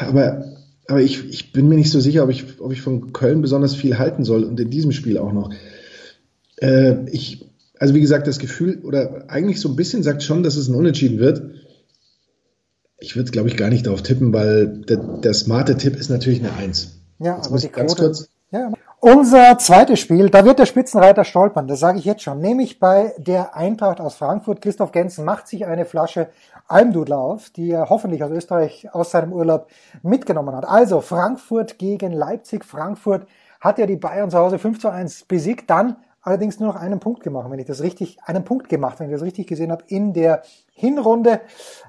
aber 0.01 0.45
aber 0.87 1.01
ich, 1.01 1.27
ich 1.29 1.53
bin 1.53 1.67
mir 1.67 1.75
nicht 1.75 1.91
so 1.91 1.99
sicher, 1.99 2.23
ob 2.23 2.29
ich, 2.29 2.59
ob 2.59 2.71
ich 2.73 2.81
von 2.81 3.13
Köln 3.13 3.41
besonders 3.41 3.75
viel 3.75 3.97
halten 3.97 4.23
soll 4.23 4.43
und 4.43 4.59
in 4.59 4.69
diesem 4.69 4.91
Spiel 4.91 5.17
auch 5.17 5.31
noch. 5.31 5.53
Äh, 6.57 7.09
ich, 7.09 7.45
also 7.79 7.93
wie 7.93 8.01
gesagt, 8.01 8.27
das 8.27 8.39
Gefühl 8.39 8.81
oder 8.83 9.29
eigentlich 9.29 9.59
so 9.59 9.69
ein 9.69 9.75
bisschen 9.75 10.03
sagt 10.03 10.23
schon, 10.23 10.43
dass 10.43 10.55
es 10.55 10.67
ein 10.67 10.75
Unentschieden 10.75 11.19
wird. 11.19 11.41
Ich 12.99 13.15
würde, 13.15 13.31
glaube 13.31 13.49
ich, 13.49 13.57
gar 13.57 13.69
nicht 13.69 13.85
darauf 13.85 14.01
tippen, 14.01 14.33
weil 14.33 14.67
der, 14.67 14.97
der 14.97 15.33
smarte 15.33 15.77
Tipp 15.77 15.95
ist 15.95 16.09
natürlich 16.09 16.39
eine 16.39 16.53
Eins. 16.53 16.99
Ja, 17.19 17.37
Jetzt 17.37 17.47
aber 17.47 17.59
die 17.59 17.69
ganz 17.69 17.95
Quote, 17.95 18.03
kurz. 18.03 18.29
Ja. 18.51 18.71
Unser 19.05 19.57
zweites 19.57 19.99
Spiel, 19.99 20.29
da 20.29 20.45
wird 20.45 20.59
der 20.59 20.65
Spitzenreiter 20.65 21.25
stolpern, 21.25 21.67
das 21.67 21.81
sage 21.81 21.99
ich 21.99 22.05
jetzt 22.05 22.21
schon. 22.21 22.39
Nämlich 22.39 22.79
bei 22.79 23.13
der 23.17 23.53
Eintracht 23.53 23.99
aus 23.99 24.15
Frankfurt. 24.15 24.61
Christoph 24.61 24.93
Gensen 24.93 25.25
macht 25.25 25.49
sich 25.49 25.65
eine 25.65 25.83
Flasche 25.83 26.29
Almdudler 26.69 27.17
auf, 27.17 27.49
die 27.49 27.71
er 27.71 27.89
hoffentlich 27.89 28.23
aus 28.23 28.31
Österreich 28.31 28.87
aus 28.93 29.11
seinem 29.11 29.33
Urlaub 29.33 29.67
mitgenommen 30.03 30.55
hat. 30.55 30.63
Also 30.63 31.01
Frankfurt 31.01 31.77
gegen 31.79 32.13
Leipzig. 32.13 32.63
Frankfurt 32.63 33.27
hat 33.59 33.77
ja 33.77 33.87
die 33.87 33.97
Bayern 33.97 34.31
zu 34.31 34.37
Hause 34.37 34.57
5 34.57 34.79
zu 34.79 34.87
1 34.87 35.25
besiegt. 35.25 35.69
Dann 35.69 35.97
allerdings 36.21 36.61
nur 36.61 36.71
noch 36.71 36.79
einen 36.79 37.01
Punkt 37.01 37.23
gemacht, 37.23 37.51
wenn 37.51 37.59
ich 37.59 37.67
das 37.67 37.81
richtig, 37.81 38.19
einen 38.23 38.45
Punkt 38.45 38.69
gemacht, 38.69 39.01
wenn 39.01 39.07
ich 39.07 39.13
das 39.13 39.23
richtig 39.23 39.47
gesehen 39.47 39.73
habe, 39.73 39.83
in 39.87 40.13
der 40.13 40.43
Hinrunde. 40.71 41.41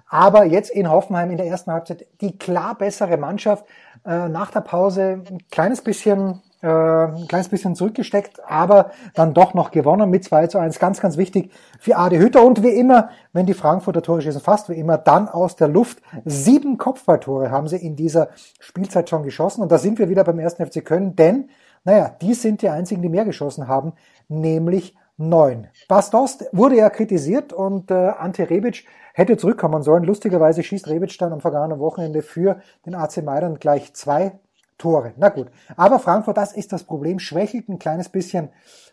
Aber 0.09 0.47
jetzt 0.47 0.73
in 0.73 0.91
Hoffenheim 0.91 1.31
in 1.31 1.37
der 1.37 1.47
ersten 1.47 1.71
Halbzeit 1.71 2.07
die 2.21 2.37
klar 2.37 2.75
bessere 2.77 3.19
Mannschaft. 3.19 3.65
Äh, 4.05 4.29
nach 4.29 4.51
der 4.51 4.63
Pause 4.63 5.23
ein 5.31 5.39
kleines 5.49 5.81
bisschen 5.81 6.43
äh, 6.65 6.67
ein 6.67 7.29
kleines 7.29 7.49
bisschen 7.49 7.75
zurückgesteckt, 7.75 8.41
aber 8.47 8.91
dann 9.15 9.35
doch 9.35 9.53
noch 9.53 9.71
gewonnen 9.71 10.09
mit 10.09 10.25
2 10.25 10.47
zu 10.47 10.59
1. 10.59 10.79
Ganz, 10.79 11.01
ganz 11.01 11.19
wichtig 11.19 11.53
für 11.79 11.97
Adi 11.97 12.17
Hütter. 12.17 12.43
Und 12.43 12.63
wie 12.63 12.71
immer, 12.71 13.11
wenn 13.35 13.45
die 13.45 13.53
Frankfurter 13.53 14.01
Tore 14.01 14.23
schießen, 14.23 14.41
fast 14.41 14.71
wie 14.71 14.75
immer, 14.75 14.97
dann 14.97 15.29
aus 15.29 15.57
der 15.57 15.69
Luft. 15.69 15.99
Sieben 16.25 16.79
Kopfballtore 16.79 17.51
haben 17.51 17.69
sie 17.69 17.77
in 17.77 17.97
dieser 17.97 18.29
Spielzeit 18.61 19.11
schon 19.11 19.25
geschossen. 19.25 19.61
Und 19.63 19.71
da 19.71 19.77
sind 19.77 19.99
wir 19.99 20.09
wieder 20.09 20.25
beim 20.25 20.39
ersten 20.39 20.65
FC 20.65 20.83
Köln, 20.83 21.15
denn 21.15 21.51
naja, 21.85 22.17
die 22.23 22.33
sind 22.33 22.63
die 22.63 22.71
einzigen, 22.71 23.03
die 23.03 23.11
mehr 23.11 23.27
geschossen 23.27 23.69
haben, 23.69 23.93
nämlich 24.29 24.97
neun. 25.19 25.67
Bastos 25.87 26.39
wurde 26.53 26.77
ja 26.77 26.89
kritisiert 26.89 27.53
und 27.53 27.91
äh, 27.91 27.95
Ante 28.19 28.49
Rebic 28.49 28.87
hätte 29.13 29.37
zurückkommen 29.37 29.83
sollen. 29.83 30.05
Lustigerweise 30.05 30.63
schießt 30.63 30.89
Rebic 30.89 31.17
dann 31.19 31.35
am 31.35 31.41
vergangenen 31.41 31.79
Wochenende 31.79 32.23
für 32.23 32.61
den 32.87 32.95
AC 32.95 33.23
Mailand 33.23 33.61
gleich 33.61 33.93
zwei 33.93 34.33
Tore. 34.79 35.15
Na 35.17 35.29
gut. 35.29 35.49
Aber 35.77 35.99
Frankfurt, 35.99 36.37
das 36.37 36.53
ist 36.53 36.73
das 36.73 36.85
Problem, 36.85 37.19
schwächelt 37.19 37.69
ein 37.69 37.79
kleines 37.79 38.09
bisschen 38.09 38.49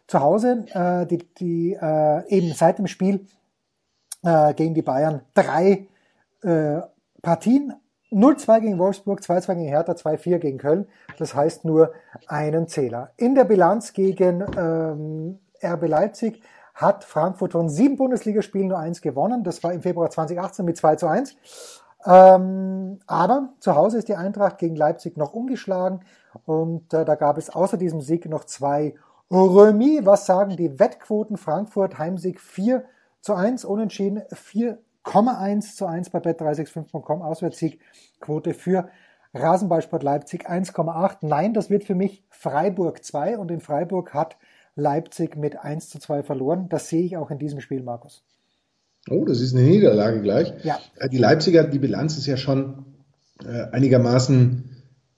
zu 0.08 0.20
Hause. 0.20 0.66
Äh, 0.74 1.06
die 1.08 1.18
die 1.36 1.74
äh, 1.74 2.28
eben 2.28 2.54
seit 2.54 2.78
dem 2.78 2.88
Spiel 2.88 3.26
äh, 4.24 4.54
gegen 4.54 4.74
die 4.74 4.82
Bayern 4.82 5.22
drei 5.34 5.88
äh, 6.44 6.82
Partien 7.22 7.74
0-2 8.12 8.60
gegen 8.60 8.78
Wolfsburg, 8.78 9.22
2-2 9.22 9.56
gegen 9.56 9.68
Hertha, 9.68 9.94
2-4 9.94 10.40
gegen 10.40 10.58
Köln. 10.58 10.88
Das 11.18 11.34
heißt 11.34 11.64
nur 11.64 11.94
einen 12.28 12.68
Zähler. 12.68 13.12
In 13.16 13.36
der 13.36 13.46
Bilanz 13.46 13.94
gegen 13.94 14.44
ähm, 14.58 15.40
RB 15.64 15.88
Leipzig 15.88 16.42
hat 16.74 17.04
Frankfurt 17.04 17.54
von 17.54 17.70
sieben 17.70 17.96
Bundesligaspielen 17.96 18.68
nur 18.68 18.80
eins 18.80 19.02
gewonnen. 19.02 19.44
Das 19.44 19.64
war 19.64 19.72
im 19.72 19.82
Februar 19.82 20.10
2018 20.10 20.66
mit 20.66 20.78
2 20.78 20.96
zu 20.96 21.08
1. 21.08 21.36
Ähm, 22.06 23.00
aber 23.06 23.54
zu 23.60 23.76
Hause 23.76 24.00
ist 24.00 24.08
die 24.08 24.16
Eintracht 24.16 24.58
gegen 24.58 24.76
Leipzig 24.76 25.18
noch 25.18 25.34
umgeschlagen 25.34 26.02
und 26.46 26.94
äh, 26.94 27.06
da 27.06 27.16
gab 27.16 27.38
es 27.38 27.50
außer 27.50 27.78
diesem 27.78 28.02
Sieg 28.02 28.28
noch 28.28 28.46
zwei 28.46 28.96
Remis. 29.30 30.06
Was 30.06 30.26
sagen 30.26 30.58
die 30.58 30.80
Wettquoten? 30.80 31.38
Frankfurt 31.38 31.98
Heimsieg 31.98 32.40
4 32.40 32.84
zu 33.22 33.34
1, 33.34 33.66
Unentschieden 33.66 34.24
4 34.34 34.80
1 35.04 35.76
zu 35.76 35.86
1 35.86 36.10
bei 36.10 36.20
bet365.com. 36.20 37.22
Auswärtssiegquote 37.22 38.54
für 38.54 38.90
Rasenballsport 39.34 40.04
Leipzig 40.04 40.50
1,8. 40.50 41.18
Nein, 41.22 41.54
das 41.54 41.70
wird 41.70 41.84
für 41.84 41.96
mich 41.96 42.24
Freiburg 42.30 43.04
2 43.04 43.38
und 43.38 43.50
in 43.52 43.62
Freiburg 43.62 44.14
hat 44.14 44.38
Leipzig 44.76 45.36
mit 45.38 45.58
1 45.58 45.90
zu 45.90 46.00
2 46.00 46.24
verloren. 46.24 46.70
Das 46.70 46.90
sehe 46.90 47.04
ich 47.04 47.18
auch 47.18 47.32
in 47.32 47.40
diesem 47.40 47.62
Spiel, 47.62 47.84
Markus. 47.84 48.24
Oh, 49.10 49.26
das 49.26 49.42
ist 49.42 49.56
eine 49.56 49.64
Niederlage 49.64 50.22
gleich. 50.22 50.54
Ja. 50.64 50.80
Äh, 50.98 51.10
die 51.10 51.18
Leipziger, 51.18 51.64
die 51.64 51.80
Bilanz 51.80 52.18
ist 52.18 52.28
ja 52.28 52.38
schon 52.38 52.86
äh, 53.44 53.64
einigermaßen 53.72 54.64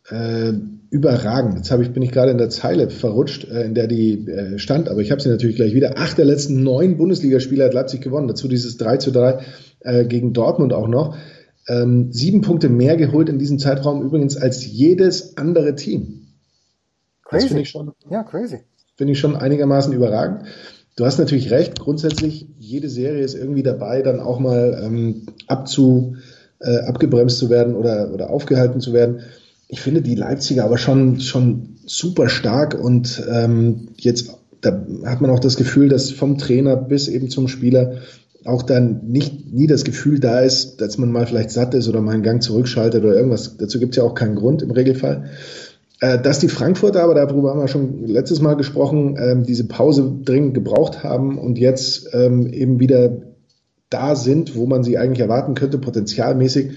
äh, 0.09 0.53
überragend. 0.89 1.55
Jetzt 1.55 1.71
ich, 1.71 1.91
bin 1.91 2.03
ich 2.03 2.11
gerade 2.11 2.31
in 2.31 2.37
der 2.37 2.49
Zeile 2.49 2.89
verrutscht, 2.89 3.45
äh, 3.45 3.63
in 3.63 3.73
der 3.73 3.87
die 3.87 4.27
äh, 4.27 4.59
stand, 4.59 4.89
aber 4.89 5.01
ich 5.01 5.11
habe 5.11 5.21
sie 5.21 5.29
natürlich 5.29 5.55
gleich 5.55 5.73
wieder. 5.73 5.97
Acht 5.97 6.17
der 6.17 6.25
letzten 6.25 6.63
neun 6.63 6.97
Bundesligaspiele 6.97 7.65
hat 7.65 7.73
Leipzig 7.73 8.01
gewonnen. 8.01 8.27
Dazu 8.27 8.47
dieses 8.47 8.77
3 8.77 8.97
zu 8.97 9.11
3 9.11 9.39
äh, 9.79 10.05
gegen 10.05 10.33
Dortmund 10.33 10.71
auch 10.71 10.87
noch. 10.87 11.17
Ähm, 11.67 12.11
sieben 12.11 12.41
Punkte 12.41 12.69
mehr 12.69 12.95
geholt 12.97 13.29
in 13.29 13.39
diesem 13.39 13.57
Zeitraum 13.57 14.01
übrigens 14.03 14.37
als 14.37 14.65
jedes 14.65 15.37
andere 15.37 15.75
Team. 15.75 16.27
Crazy. 17.23 17.41
Das 17.41 17.47
finde 17.47 17.61
ich 17.63 17.69
schon. 17.69 17.91
Ja, 18.09 18.23
crazy. 18.23 18.59
Finde 18.95 19.13
ich 19.13 19.19
schon 19.19 19.35
einigermaßen 19.35 19.93
überragend. 19.93 20.43
Du 20.95 21.05
hast 21.05 21.17
natürlich 21.17 21.51
recht. 21.51 21.79
Grundsätzlich, 21.79 22.47
jede 22.59 22.89
Serie 22.89 23.23
ist 23.23 23.35
irgendwie 23.35 23.63
dabei, 23.63 24.01
dann 24.01 24.19
auch 24.19 24.39
mal 24.39 24.79
ähm, 24.83 25.23
abzu, 25.47 26.15
äh, 26.59 26.77
abgebremst 26.79 27.37
zu 27.37 27.49
werden 27.49 27.75
oder, 27.75 28.13
oder 28.13 28.29
aufgehalten 28.29 28.79
zu 28.79 28.93
werden. 28.93 29.21
Ich 29.67 29.81
finde 29.81 30.01
die 30.01 30.15
Leipziger 30.15 30.65
aber 30.65 30.77
schon, 30.77 31.19
schon 31.19 31.77
super 31.85 32.29
stark 32.29 32.79
und 32.79 33.23
ähm, 33.29 33.89
jetzt 33.97 34.29
da 34.63 34.85
hat 35.05 35.19
man 35.19 35.29
auch 35.29 35.39
das 35.39 35.57
Gefühl, 35.57 35.89
dass 35.89 36.11
vom 36.11 36.37
Trainer 36.37 36.77
bis 36.77 37.07
eben 37.07 37.29
zum 37.29 37.47
Spieler 37.47 37.95
auch 38.45 38.63
dann 38.63 39.01
nicht 39.07 39.53
nie 39.53 39.67
das 39.67 39.83
Gefühl 39.83 40.19
da 40.19 40.39
ist, 40.39 40.81
dass 40.81 40.97
man 40.97 41.11
mal 41.11 41.25
vielleicht 41.25 41.51
satt 41.51 41.73
ist 41.73 41.87
oder 41.87 42.01
mal 42.01 42.13
einen 42.13 42.23
Gang 42.23 42.41
zurückschaltet 42.41 43.03
oder 43.03 43.15
irgendwas. 43.15 43.57
Dazu 43.57 43.79
gibt 43.79 43.93
es 43.93 43.97
ja 43.97 44.03
auch 44.03 44.15
keinen 44.15 44.35
Grund 44.35 44.61
im 44.61 44.71
Regelfall. 44.71 45.29
Äh, 46.03 46.21
dass 46.21 46.39
die 46.39 46.49
Frankfurter, 46.49 47.01
aber 47.01 47.15
darüber 47.15 47.51
haben 47.51 47.61
wir 47.61 47.69
schon 47.69 48.05
letztes 48.05 48.41
Mal 48.41 48.57
gesprochen, 48.57 49.15
ähm, 49.17 49.43
diese 49.43 49.69
Pause 49.69 50.13
dringend 50.25 50.53
gebraucht 50.53 51.01
haben 51.01 51.37
und 51.37 51.57
jetzt 51.57 52.09
ähm, 52.11 52.45
eben 52.47 52.81
wieder 52.81 53.21
da 53.89 54.17
sind, 54.17 54.57
wo 54.57 54.65
man 54.65 54.83
sie 54.83 54.97
eigentlich 54.97 55.21
erwarten 55.21 55.53
könnte, 55.53 55.77
potenzialmäßig, 55.77 56.71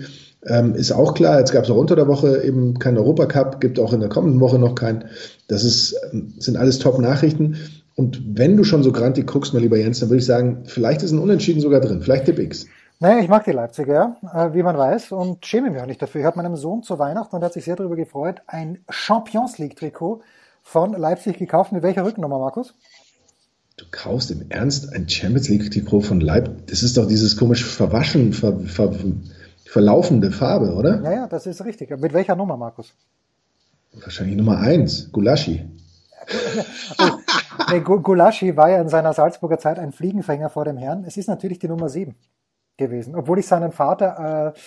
ähm, 0.46 0.76
ist 0.76 0.92
auch 0.92 1.14
klar. 1.14 1.40
Jetzt 1.40 1.50
gab 1.50 1.64
es 1.64 1.70
auch 1.70 1.76
unter 1.76 1.96
der 1.96 2.06
Woche 2.06 2.44
eben 2.44 2.78
keinen 2.78 2.98
Europacup, 2.98 3.60
gibt 3.60 3.80
auch 3.80 3.92
in 3.92 3.98
der 3.98 4.10
kommenden 4.10 4.38
Woche 4.38 4.60
noch 4.60 4.76
keinen. 4.76 5.06
Das 5.48 5.64
ist, 5.64 5.96
sind 6.38 6.56
alles 6.56 6.78
Top-Nachrichten. 6.78 7.56
Und 7.96 8.22
wenn 8.38 8.56
du 8.56 8.62
schon 8.62 8.84
so 8.84 8.92
grantig 8.92 9.26
guckst, 9.26 9.52
mein 9.54 9.62
lieber 9.62 9.76
Jens, 9.76 9.98
dann 9.98 10.08
würde 10.08 10.20
ich 10.20 10.26
sagen, 10.26 10.62
vielleicht 10.66 11.02
ist 11.02 11.10
ein 11.10 11.18
Unentschieden 11.18 11.60
sogar 11.60 11.80
drin, 11.80 12.00
vielleicht 12.00 12.26
Tipp 12.26 12.38
X. 12.38 12.66
Naja, 12.98 13.18
ich 13.18 13.28
mag 13.28 13.44
die 13.44 13.52
Leipziger, 13.52 14.16
äh, 14.32 14.54
wie 14.54 14.62
man 14.62 14.78
weiß, 14.78 15.12
und 15.12 15.44
schäme 15.44 15.70
mich 15.70 15.82
auch 15.82 15.86
nicht 15.86 16.00
dafür. 16.00 16.22
Ich 16.22 16.26
habe 16.26 16.38
meinem 16.38 16.56
Sohn 16.56 16.82
zu 16.82 16.98
Weihnachten, 16.98 17.36
und 17.36 17.42
er 17.42 17.46
hat 17.46 17.52
sich 17.52 17.66
sehr 17.66 17.76
darüber 17.76 17.94
gefreut, 17.94 18.40
ein 18.46 18.78
Champions 18.88 19.58
League-Trikot 19.58 20.22
von 20.62 20.94
Leipzig 20.94 21.36
gekauft. 21.36 21.72
Mit 21.72 21.82
welcher 21.82 22.06
Rückennummer, 22.06 22.38
Markus? 22.38 22.72
Du 23.76 23.84
kaufst 23.90 24.30
im 24.30 24.46
Ernst 24.48 24.94
ein 24.94 25.06
Champions 25.10 25.50
League-Trikot 25.50 26.00
von 26.00 26.20
Leipzig? 26.22 26.68
Das 26.68 26.82
ist 26.82 26.96
doch 26.96 27.06
dieses 27.06 27.36
komisch 27.36 27.66
verwaschen, 27.66 28.32
ver, 28.32 28.60
ver, 28.60 28.94
verlaufende 29.66 30.32
Farbe, 30.32 30.72
oder? 30.72 31.02
Ja, 31.02 31.12
ja, 31.12 31.26
das 31.26 31.44
ist 31.44 31.62
richtig. 31.66 31.90
Mit 32.00 32.14
welcher 32.14 32.34
Nummer, 32.34 32.56
Markus? 32.56 32.94
Wahrscheinlich 33.92 34.36
Nummer 34.36 34.58
eins, 34.60 35.12
Gulaschi. 35.12 35.68
nee, 37.70 37.80
Gulaschi 37.80 38.56
war 38.56 38.70
ja 38.70 38.80
in 38.80 38.88
seiner 38.88 39.12
Salzburger 39.12 39.58
Zeit 39.58 39.78
ein 39.78 39.92
Fliegenfänger 39.92 40.48
vor 40.48 40.64
dem 40.64 40.78
Herrn. 40.78 41.04
Es 41.04 41.18
ist 41.18 41.28
natürlich 41.28 41.58
die 41.58 41.68
Nummer 41.68 41.90
sieben 41.90 42.16
gewesen. 42.76 43.14
Obwohl 43.14 43.38
ich 43.38 43.46
seinen 43.46 43.72
Vater 43.72 44.52
äh, 44.54 44.58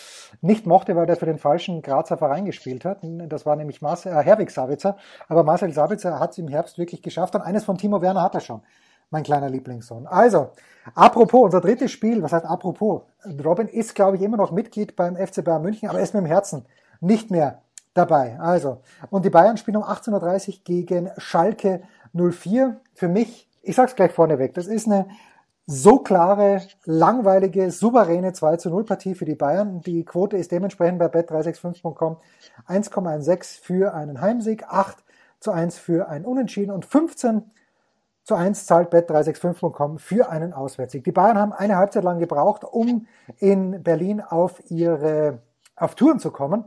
nicht 0.41 0.65
mochte, 0.65 0.95
weil 0.95 1.05
der 1.05 1.15
für 1.15 1.25
den 1.25 1.37
falschen 1.37 1.81
Grazer 1.81 2.17
Verein 2.17 2.45
gespielt 2.45 2.85
hat. 2.85 2.99
Das 3.27 3.45
war 3.45 3.55
nämlich 3.55 3.81
Marcel, 3.81 4.13
äh, 4.13 4.23
Herwig 4.23 4.51
Sabitzer. 4.51 4.97
Aber 5.27 5.43
Marcel 5.43 5.71
Sabitzer 5.71 6.19
hat 6.19 6.31
es 6.31 6.37
im 6.37 6.47
Herbst 6.47 6.77
wirklich 6.77 7.01
geschafft. 7.01 7.35
Und 7.35 7.41
eines 7.41 7.63
von 7.65 7.77
Timo 7.77 8.01
Werner 8.01 8.23
hat 8.23 8.35
er 8.35 8.41
schon. 8.41 8.61
Mein 9.11 9.23
kleiner 9.23 9.49
Lieblingssohn. 9.49 10.05
Also, 10.05 10.51
apropos, 10.93 11.41
unser 11.41 11.61
drittes 11.61 11.91
Spiel, 11.91 12.21
was 12.21 12.31
heißt 12.31 12.45
apropos? 12.45 13.01
Robin 13.43 13.67
ist, 13.67 13.95
glaube 13.95 14.17
ich, 14.17 14.21
immer 14.21 14.37
noch 14.37 14.51
Mitglied 14.51 14.95
beim 14.95 15.15
FC 15.15 15.43
Bayern 15.43 15.63
München, 15.63 15.89
aber 15.89 15.97
er 15.97 16.03
ist 16.03 16.13
mit 16.13 16.23
dem 16.23 16.27
Herzen 16.27 16.67
nicht 16.99 17.31
mehr 17.31 17.63
dabei. 17.95 18.39
Also, 18.39 18.81
und 19.09 19.25
die 19.25 19.31
Bayern 19.31 19.57
spielen 19.57 19.77
um 19.77 19.83
18.30 19.83 20.49
Uhr 20.49 20.55
gegen 20.63 21.09
Schalke 21.17 21.81
04. 22.13 22.79
Für 22.93 23.07
mich, 23.07 23.49
ich 23.63 23.75
sag's 23.75 23.95
gleich 23.95 24.11
vorneweg, 24.11 24.53
das 24.53 24.67
ist 24.67 24.85
eine 24.85 25.07
so 25.71 25.99
klare, 25.99 26.63
langweilige, 26.85 27.69
souveräne 27.69 28.33
2 28.33 28.57
zu 28.57 28.71
0 28.71 28.85
Partie 28.85 29.13
für 29.13 29.25
die 29.25 29.35
Bayern. 29.35 29.81
Die 29.81 30.03
Quote 30.03 30.35
ist 30.35 30.51
dementsprechend 30.51 30.97
bei 30.97 31.05
bet365.com 31.05 32.17
1,16 32.67 33.61
für 33.61 33.93
einen 33.93 34.19
Heimsieg, 34.19 34.63
8 34.67 34.97
zu 35.39 35.51
1 35.51 35.77
für 35.77 36.09
ein 36.09 36.25
Unentschieden 36.25 36.71
und 36.71 36.87
15 36.87 37.51
zu 38.23 38.33
1 38.33 38.65
zahlt 38.65 38.91
bet365.com 38.91 39.99
für 39.99 40.31
einen 40.31 40.53
Auswärtssieg. 40.53 41.03
Die 41.03 41.11
Bayern 41.11 41.37
haben 41.37 41.53
eine 41.53 41.77
Halbzeit 41.77 42.03
lang 42.03 42.17
gebraucht, 42.17 42.63
um 42.63 43.05
in 43.37 43.83
Berlin 43.83 44.21
auf 44.21 44.63
ihre, 44.71 45.43
auf 45.75 45.93
Touren 45.93 46.17
zu 46.17 46.31
kommen. 46.31 46.65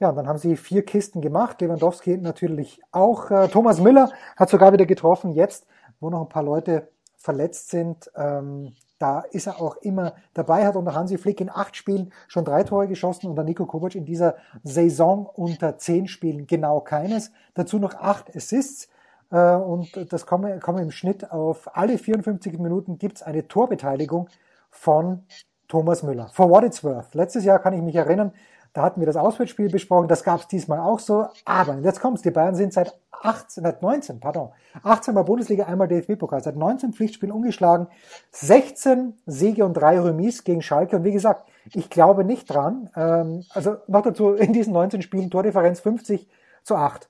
Ja, 0.00 0.08
und 0.08 0.16
dann 0.16 0.26
haben 0.26 0.38
sie 0.38 0.56
vier 0.56 0.86
Kisten 0.86 1.20
gemacht. 1.20 1.60
Lewandowski 1.60 2.16
natürlich 2.16 2.80
auch. 2.92 3.30
Äh, 3.30 3.48
Thomas 3.48 3.78
Müller 3.78 4.10
hat 4.36 4.48
sogar 4.48 4.72
wieder 4.72 4.86
getroffen. 4.86 5.32
Jetzt, 5.32 5.66
wo 6.00 6.08
noch 6.08 6.22
ein 6.22 6.28
paar 6.30 6.44
Leute 6.44 6.88
verletzt 7.18 7.70
sind, 7.70 8.10
ähm, 8.16 8.74
da 8.98 9.20
ist 9.20 9.46
er 9.46 9.60
auch 9.60 9.76
immer 9.76 10.14
dabei, 10.34 10.66
hat 10.66 10.76
unter 10.76 10.94
Hansi 10.94 11.18
Flick 11.18 11.40
in 11.40 11.50
acht 11.50 11.76
Spielen 11.76 12.12
schon 12.26 12.44
drei 12.44 12.64
Tore 12.64 12.88
geschossen 12.88 13.28
und 13.28 13.36
der 13.36 13.44
Nico 13.44 13.66
Kovac 13.66 13.94
in 13.94 14.04
dieser 14.04 14.36
Saison 14.64 15.26
unter 15.26 15.78
zehn 15.78 16.08
Spielen 16.08 16.46
genau 16.46 16.80
keines. 16.80 17.30
Dazu 17.54 17.78
noch 17.78 17.94
acht 17.94 18.34
Assists 18.34 18.88
äh, 19.30 19.54
und 19.54 20.12
das 20.12 20.26
kommen, 20.26 20.58
kommen 20.60 20.82
im 20.82 20.90
Schnitt 20.90 21.30
auf 21.30 21.76
alle 21.76 21.98
54 21.98 22.58
Minuten 22.58 22.98
gibt's 22.98 23.22
eine 23.22 23.46
Torbeteiligung 23.46 24.28
von 24.70 25.24
Thomas 25.68 26.02
Müller. 26.02 26.28
For 26.32 26.48
what 26.48 26.64
it's 26.64 26.82
worth. 26.82 27.14
Letztes 27.14 27.44
Jahr 27.44 27.58
kann 27.58 27.74
ich 27.74 27.82
mich 27.82 27.94
erinnern, 27.94 28.32
da 28.72 28.82
hatten 28.82 29.00
wir 29.00 29.06
das 29.06 29.16
Auswärtsspiel 29.16 29.70
besprochen, 29.70 30.08
das 30.08 30.24
gab 30.24 30.40
es 30.40 30.48
diesmal 30.48 30.80
auch 30.80 30.98
so. 30.98 31.26
Aber 31.44 31.78
jetzt 31.78 32.00
kommt's, 32.00 32.22
die 32.22 32.30
Bayern 32.30 32.54
sind 32.54 32.72
seit 32.72 32.98
18, 33.10 33.64
seit 33.64 33.82
19, 33.82 34.20
pardon, 34.20 34.50
18 34.82 35.14
Mal 35.14 35.22
Bundesliga, 35.22 35.64
einmal 35.64 35.88
DFB-Pokal, 35.88 36.42
seit 36.42 36.56
19 36.56 36.92
Pflichtspielen 36.92 37.34
ungeschlagen, 37.34 37.88
16 38.32 39.14
Siege 39.26 39.64
und 39.64 39.74
drei 39.74 39.98
Remis 39.98 40.44
gegen 40.44 40.62
Schalke. 40.62 40.96
Und 40.96 41.04
wie 41.04 41.12
gesagt, 41.12 41.48
ich 41.72 41.90
glaube 41.90 42.24
nicht 42.24 42.46
dran. 42.46 42.90
Ähm, 42.94 43.44
also 43.50 43.76
noch 43.86 44.02
dazu 44.02 44.34
in 44.34 44.52
diesen 44.52 44.72
19 44.72 45.02
Spielen 45.02 45.30
Tordifferenz 45.30 45.80
50 45.80 46.28
zu 46.62 46.76
8. 46.76 47.08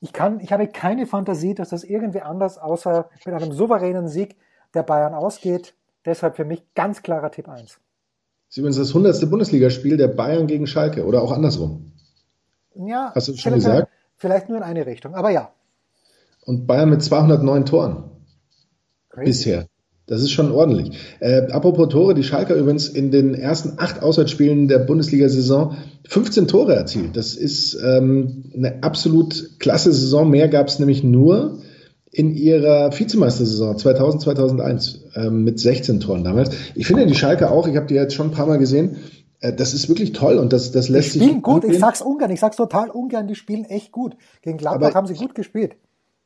Ich 0.00 0.12
kann, 0.12 0.40
ich 0.40 0.52
habe 0.52 0.68
keine 0.68 1.06
Fantasie, 1.06 1.54
dass 1.54 1.70
das 1.70 1.84
irgendwie 1.84 2.20
anders 2.20 2.58
außer 2.58 3.08
mit 3.24 3.34
einem 3.34 3.52
souveränen 3.52 4.08
Sieg 4.08 4.36
der 4.74 4.82
Bayern 4.82 5.14
ausgeht. 5.14 5.74
Deshalb 6.04 6.36
für 6.36 6.44
mich 6.44 6.74
ganz 6.74 7.02
klarer 7.02 7.30
Tipp 7.30 7.48
1. 7.48 7.80
Das 8.56 8.60
ist 8.60 8.62
übrigens 8.62 8.76
das 8.78 9.20
100. 9.20 9.30
Bundesligaspiel 9.30 9.98
der 9.98 10.08
Bayern 10.08 10.46
gegen 10.46 10.66
Schalke 10.66 11.04
oder 11.04 11.20
auch 11.20 11.30
andersrum. 11.30 11.92
Ja, 12.74 13.12
Hast 13.14 13.28
du 13.28 13.36
schon 13.36 13.52
gesagt? 13.52 13.88
Vielleicht 14.16 14.48
nur 14.48 14.56
in 14.56 14.64
eine 14.64 14.86
Richtung, 14.86 15.14
aber 15.14 15.28
ja. 15.28 15.50
Und 16.46 16.66
Bayern 16.66 16.88
mit 16.88 17.02
209 17.02 17.66
Toren. 17.66 18.04
Crazy. 19.10 19.26
Bisher. 19.26 19.66
Das 20.06 20.22
ist 20.22 20.30
schon 20.30 20.52
ordentlich. 20.52 20.96
Äh, 21.20 21.50
apropos 21.50 21.90
Tore, 21.90 22.14
die 22.14 22.22
Schalker 22.22 22.54
übrigens 22.54 22.88
in 22.88 23.10
den 23.10 23.34
ersten 23.34 23.74
acht 23.76 24.02
Auswärtsspielen 24.02 24.68
der 24.68 24.78
Bundesliga-Saison 24.78 25.76
15 26.08 26.48
Tore 26.48 26.74
erzielt. 26.74 27.14
Das 27.14 27.34
ist 27.34 27.74
ähm, 27.74 28.52
eine 28.54 28.82
absolut 28.82 29.58
klasse 29.58 29.92
Saison. 29.92 30.30
Mehr 30.30 30.48
gab 30.48 30.68
es 30.68 30.78
nämlich 30.78 31.02
nur 31.04 31.58
in 32.16 32.34
ihrer 32.34 32.98
Vizemeistersaison 32.98 33.76
2000, 33.76 34.22
2001 34.22 35.00
äh, 35.14 35.28
mit 35.28 35.60
16 35.60 36.00
Toren 36.00 36.24
damals. 36.24 36.48
Ich 36.74 36.86
finde 36.86 37.04
die 37.06 37.14
Schalke 37.14 37.50
auch, 37.50 37.68
ich 37.68 37.76
habe 37.76 37.86
die 37.86 37.94
jetzt 37.94 38.14
schon 38.14 38.28
ein 38.28 38.32
paar 38.32 38.46
Mal 38.46 38.56
gesehen, 38.56 38.96
äh, 39.40 39.52
das 39.52 39.74
ist 39.74 39.90
wirklich 39.90 40.12
toll 40.12 40.38
und 40.38 40.54
das, 40.54 40.72
das 40.72 40.88
lässt 40.88 41.14
die 41.14 41.18
spielen 41.18 41.34
sich 41.34 41.42
gut, 41.42 41.54
angehen. 41.56 41.74
ich 41.74 41.78
sag's 41.78 42.00
ungern, 42.00 42.30
ich 42.30 42.40
sag's 42.40 42.56
total 42.56 42.88
ungern, 42.88 43.28
die 43.28 43.34
spielen 43.34 43.66
echt 43.66 43.92
gut. 43.92 44.16
Gegen 44.40 44.56
Gladbach 44.56 44.86
Aber 44.86 44.94
haben 44.94 45.06
sie 45.06 45.12
gut 45.12 45.34
gespielt. 45.34 45.76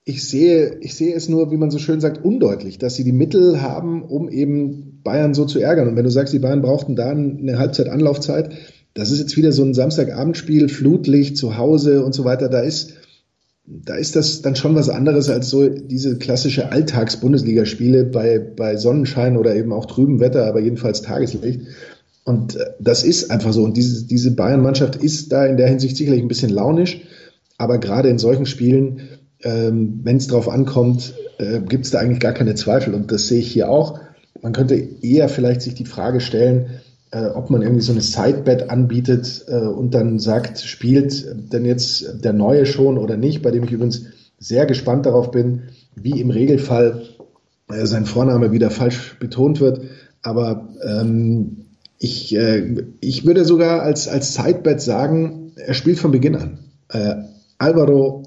Ich 0.05 0.27
sehe, 0.29 0.77
ich 0.81 0.95
sehe 0.95 1.13
es 1.13 1.29
nur, 1.29 1.51
wie 1.51 1.57
man 1.57 1.73
so 1.73 1.79
schön 1.79 2.01
sagt, 2.01 2.25
undeutlich, 2.25 2.79
dass 2.79 2.95
sie 2.95 3.03
die 3.03 3.13
Mittel 3.13 3.61
haben, 3.61 4.05
um 4.05 4.29
eben 4.29 5.01
Bayern 5.03 5.35
so 5.35 5.45
zu 5.45 5.59
ärgern. 5.59 5.89
Und 5.89 5.97
wenn 5.97 6.05
du 6.05 6.11
sagst, 6.11 6.33
die 6.33 6.39
Bayern 6.39 6.63
brauchten 6.63 6.95
da 6.95 7.11
eine 7.11 7.59
Halbzeit 7.59 7.89
Anlaufzeit, 7.89 8.51
das 8.95 9.11
ist 9.11 9.19
jetzt 9.19 9.37
wieder 9.37 9.51
so 9.51 9.65
ein 9.65 9.75
Samstagabendspiel, 9.75 10.69
Flutlicht 10.69 11.37
zu 11.37 11.57
Hause 11.57 12.05
und 12.05 12.13
so 12.13 12.25
weiter. 12.25 12.49
Da 12.49 12.61
ist, 12.61 12.95
da 13.71 13.95
ist 13.95 14.17
das 14.17 14.43
dann 14.43 14.57
schon 14.57 14.75
was 14.75 14.89
anderes 14.89 15.31
als 15.31 15.49
so 15.49 15.69
diese 15.69 16.19
klassische 16.19 16.73
Alltags-Bundesligaspiele 16.73 18.05
bei, 18.05 18.39
bei 18.39 18.77
Sonnenschein 18.77 19.37
oder 19.37 19.55
eben 19.55 19.73
auch 19.73 19.87
trüben 19.87 20.19
Wetter, 20.21 20.47
aber 20.47 20.61
jedenfalls 20.61 21.03
Tageslicht. 21.03 21.63
Und 22.25 22.57
äh, 22.57 22.71
das 22.81 23.05
ist 23.05 23.31
einfach 23.31 23.53
so. 23.53 23.63
Und 23.63 23.77
diese, 23.77 24.07
diese 24.07 24.33
Bayern-Mannschaft 24.33 24.97
ist 24.97 25.33
da 25.33 25.47
in 25.47 25.57
der 25.57 25.69
Hinsicht 25.69 25.97
sicherlich 25.97 26.23
ein 26.23 26.29
bisschen 26.29 26.51
launisch, 26.51 27.01
aber 27.59 27.79
gerade 27.79 28.09
in 28.09 28.19
solchen 28.19 28.47
Spielen, 28.47 29.03
ähm, 29.43 30.01
wenn 30.03 30.17
es 30.17 30.27
darauf 30.27 30.49
ankommt, 30.49 31.15
äh, 31.39 31.61
gibt 31.61 31.85
es 31.85 31.91
da 31.93 32.01
eigentlich 32.01 32.21
gar 32.21 32.33
keine 32.33 32.55
Zweifel. 32.55 32.95
Und 32.95 33.13
das 33.13 33.29
sehe 33.29 33.41
ich 33.41 33.53
hier 33.53 33.71
auch. 33.71 34.01
Man 34.43 34.53
könnte 34.53 34.75
eher 34.75 35.29
vielleicht 35.29 35.63
sich 35.63 35.75
die 35.75 35.85
Frage 35.85 36.21
stellen, 36.21 36.81
äh, 37.13 37.27
ob 37.27 37.51
man 37.51 37.63
irgendwie 37.63 37.83
so 37.83 37.93
eine 37.93 38.01
Sidebet 38.01 38.71
anbietet 38.71 39.45
äh, 39.49 39.57
und 39.57 39.95
dann 39.95 40.19
sagt, 40.19 40.61
spielt 40.61 41.53
denn 41.53 41.65
jetzt 41.65 42.25
der 42.25 42.33
Neue 42.33 42.67
schon 42.67 42.99
oder 42.99 43.17
nicht, 43.17 43.43
bei 43.43 43.51
dem 43.51 43.65
ich 43.65 43.73
übrigens 43.73 44.07
sehr 44.39 44.67
gespannt 44.67 45.07
darauf 45.07 45.31
bin, 45.31 45.65
wie 45.95 46.21
im 46.21 46.31
Regelfall 46.31 47.03
äh, 47.69 47.87
sein 47.87 48.07
Vorname 48.07 48.53
wieder 48.53 48.71
falsch 48.71 49.19
betont 49.19 49.61
wird. 49.61 49.83
Aber 50.23 50.69
ähm, 50.85 51.67
ich, 51.99 52.35
äh, 52.35 52.85
ich 53.01 53.27
würde 53.27 53.45
sogar 53.45 53.83
als, 53.83 54.09
als 54.09 54.35
Sidebet 54.35 54.81
sagen, 54.81 55.53
er 55.57 55.75
spielt 55.75 55.99
von 55.99 56.11
Beginn 56.11 56.37
an. 56.37 56.59
äh, 56.89 57.15
Alvaro 57.59 58.23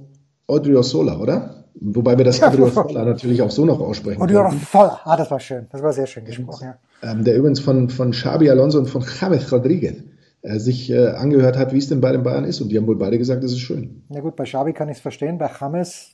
Odriozola, 0.46 1.19
oder? 1.19 1.65
Wobei 1.76 2.17
wir 2.17 2.26
das 2.26 2.39
ja, 2.39 2.50
Odriozola 2.50 3.06
natürlich 3.06 3.41
auch 3.41 3.50
so 3.50 3.65
noch 3.65 3.80
aussprechen 3.80 4.22
Odriozola, 4.22 5.00
ah, 5.04 5.17
das 5.17 5.32
war 5.32 5.39
schön. 5.39 5.67
Das 5.72 5.82
war 5.82 5.93
sehr 5.93 6.06
schön 6.06 6.26
gesprochen, 6.26 6.65
ja. 6.65 6.76
Ähm, 7.04 7.24
der 7.26 7.36
übrigens 7.36 7.60
von, 7.60 7.89
von 7.89 8.12
Xabi 8.12 8.50
Alonso 8.50 8.80
und 8.80 8.89
von 8.89 9.04
James 9.20 9.52
Rodriguez 9.52 9.98
äh, 10.42 10.58
sich 10.58 10.89
äh, 10.89 11.08
angehört 11.08 11.58
hat, 11.58 11.74
wie 11.74 11.78
es 11.78 11.89
denn 11.89 12.00
bei 12.00 12.13
den 12.13 12.24
Bayern 12.24 12.46
ist. 12.46 12.62
Und 12.62 12.70
die 12.70 12.78
haben 12.78 12.88
wohl 12.88 12.98
beide 12.98 13.18
gesagt, 13.18 13.44
es 13.44 13.52
ist 13.52 13.60
schön. 13.60 14.04
Na 14.10 14.22
gut, 14.22 14.38
bei 14.38 14.46
Xabi 14.46 14.72
kann 14.72 14.88
ich 14.88 14.98
es 14.98 15.02
verstehen, 15.02 15.38
bei 15.38 15.50
James, 15.60 16.12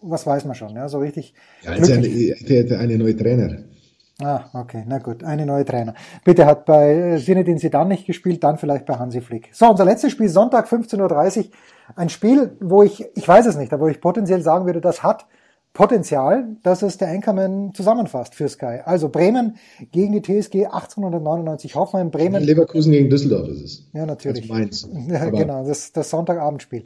was 0.00 0.24
weiß 0.24 0.44
man 0.44 0.54
schon, 0.54 0.76
ja, 0.76 0.88
so 0.88 0.98
richtig. 0.98 1.34
Ja, 1.62 1.74
jetzt 1.74 1.90
eine, 1.90 2.78
eine 2.78 2.96
neue 2.96 3.16
Trainer. 3.16 3.64
Ah, 4.20 4.46
okay, 4.52 4.84
na 4.86 4.98
gut, 4.98 5.22
eine 5.22 5.46
neue 5.46 5.64
Trainer. 5.64 5.94
Bitte 6.24 6.44
hat 6.44 6.64
bei 6.64 7.20
Zinedine 7.24 7.58
Zidane 7.58 7.90
nicht 7.90 8.06
gespielt, 8.06 8.42
dann 8.42 8.58
vielleicht 8.58 8.84
bei 8.84 8.94
Hansi 8.94 9.20
Flick. 9.20 9.50
So, 9.52 9.70
unser 9.70 9.84
letztes 9.84 10.10
Spiel, 10.10 10.28
Sonntag 10.28 10.66
15.30 10.66 11.38
Uhr. 11.38 11.44
Ein 11.94 12.08
Spiel, 12.08 12.56
wo 12.60 12.82
ich, 12.82 13.04
ich 13.14 13.26
weiß 13.26 13.46
es 13.46 13.56
nicht, 13.56 13.72
aber 13.72 13.84
wo 13.84 13.88
ich 13.88 14.00
potenziell 14.00 14.42
sagen 14.42 14.66
würde, 14.66 14.80
das 14.80 15.04
hat 15.04 15.26
Potenzial, 15.78 16.56
dass 16.64 16.82
es 16.82 16.98
der 16.98 17.06
Anchorman 17.06 17.72
zusammenfasst 17.72 18.34
für 18.34 18.48
Sky. 18.48 18.80
Also 18.84 19.10
Bremen 19.10 19.58
gegen 19.92 20.12
die 20.12 20.22
TSG 20.22 20.66
1899 20.66 21.76
Hoffenheim. 21.76 22.10
Bremen. 22.10 22.42
Leverkusen 22.42 22.90
gegen 22.90 23.08
Düsseldorf 23.08 23.46
ist 23.46 23.62
es. 23.62 23.90
Ja, 23.92 24.04
natürlich. 24.04 24.50
Also 24.50 24.54
Mainz. 24.54 24.88
Ja, 25.08 25.30
genau, 25.30 25.64
das, 25.64 25.92
das 25.92 26.10
Sonntagabendspiel. 26.10 26.82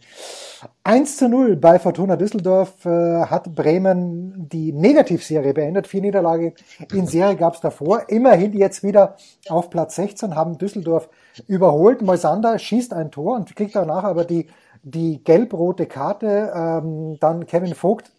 1 0.85 1.17
zu 1.17 1.31
0 1.31 1.57
bei 1.57 1.79
Fortuna 1.79 2.17
Düsseldorf 2.17 2.85
äh, 2.85 2.91
hat 3.25 3.55
Bremen 3.55 4.51
die 4.51 4.73
Negativserie 4.73 5.55
beendet. 5.55 5.87
Vier 5.87 6.03
Niederlage 6.03 6.53
in 6.93 7.07
Serie 7.07 7.37
gab 7.37 7.55
es 7.55 7.63
davor. 7.63 8.11
Immerhin 8.11 8.53
jetzt 8.53 8.83
wieder 8.83 9.17
auf 9.49 9.71
Platz 9.71 9.97
16 9.97 10.37
haben 10.37 10.59
Düsseldorf 10.59 11.09
überholt. 11.47 12.03
Moisander 12.03 12.59
schießt 12.59 12.93
ein 12.93 13.11
Tor 13.11 13.37
und 13.37 13.57
kriegt 13.57 13.75
danach 13.75 14.05
aber 14.05 14.27
die 14.27 14.49
die 14.85 15.23
gelb-rote 15.23 15.87
Karte, 15.87 16.53
ähm, 16.53 17.17
dann 17.21 17.47
Kevin 17.47 17.73
Vogt 17.75 18.11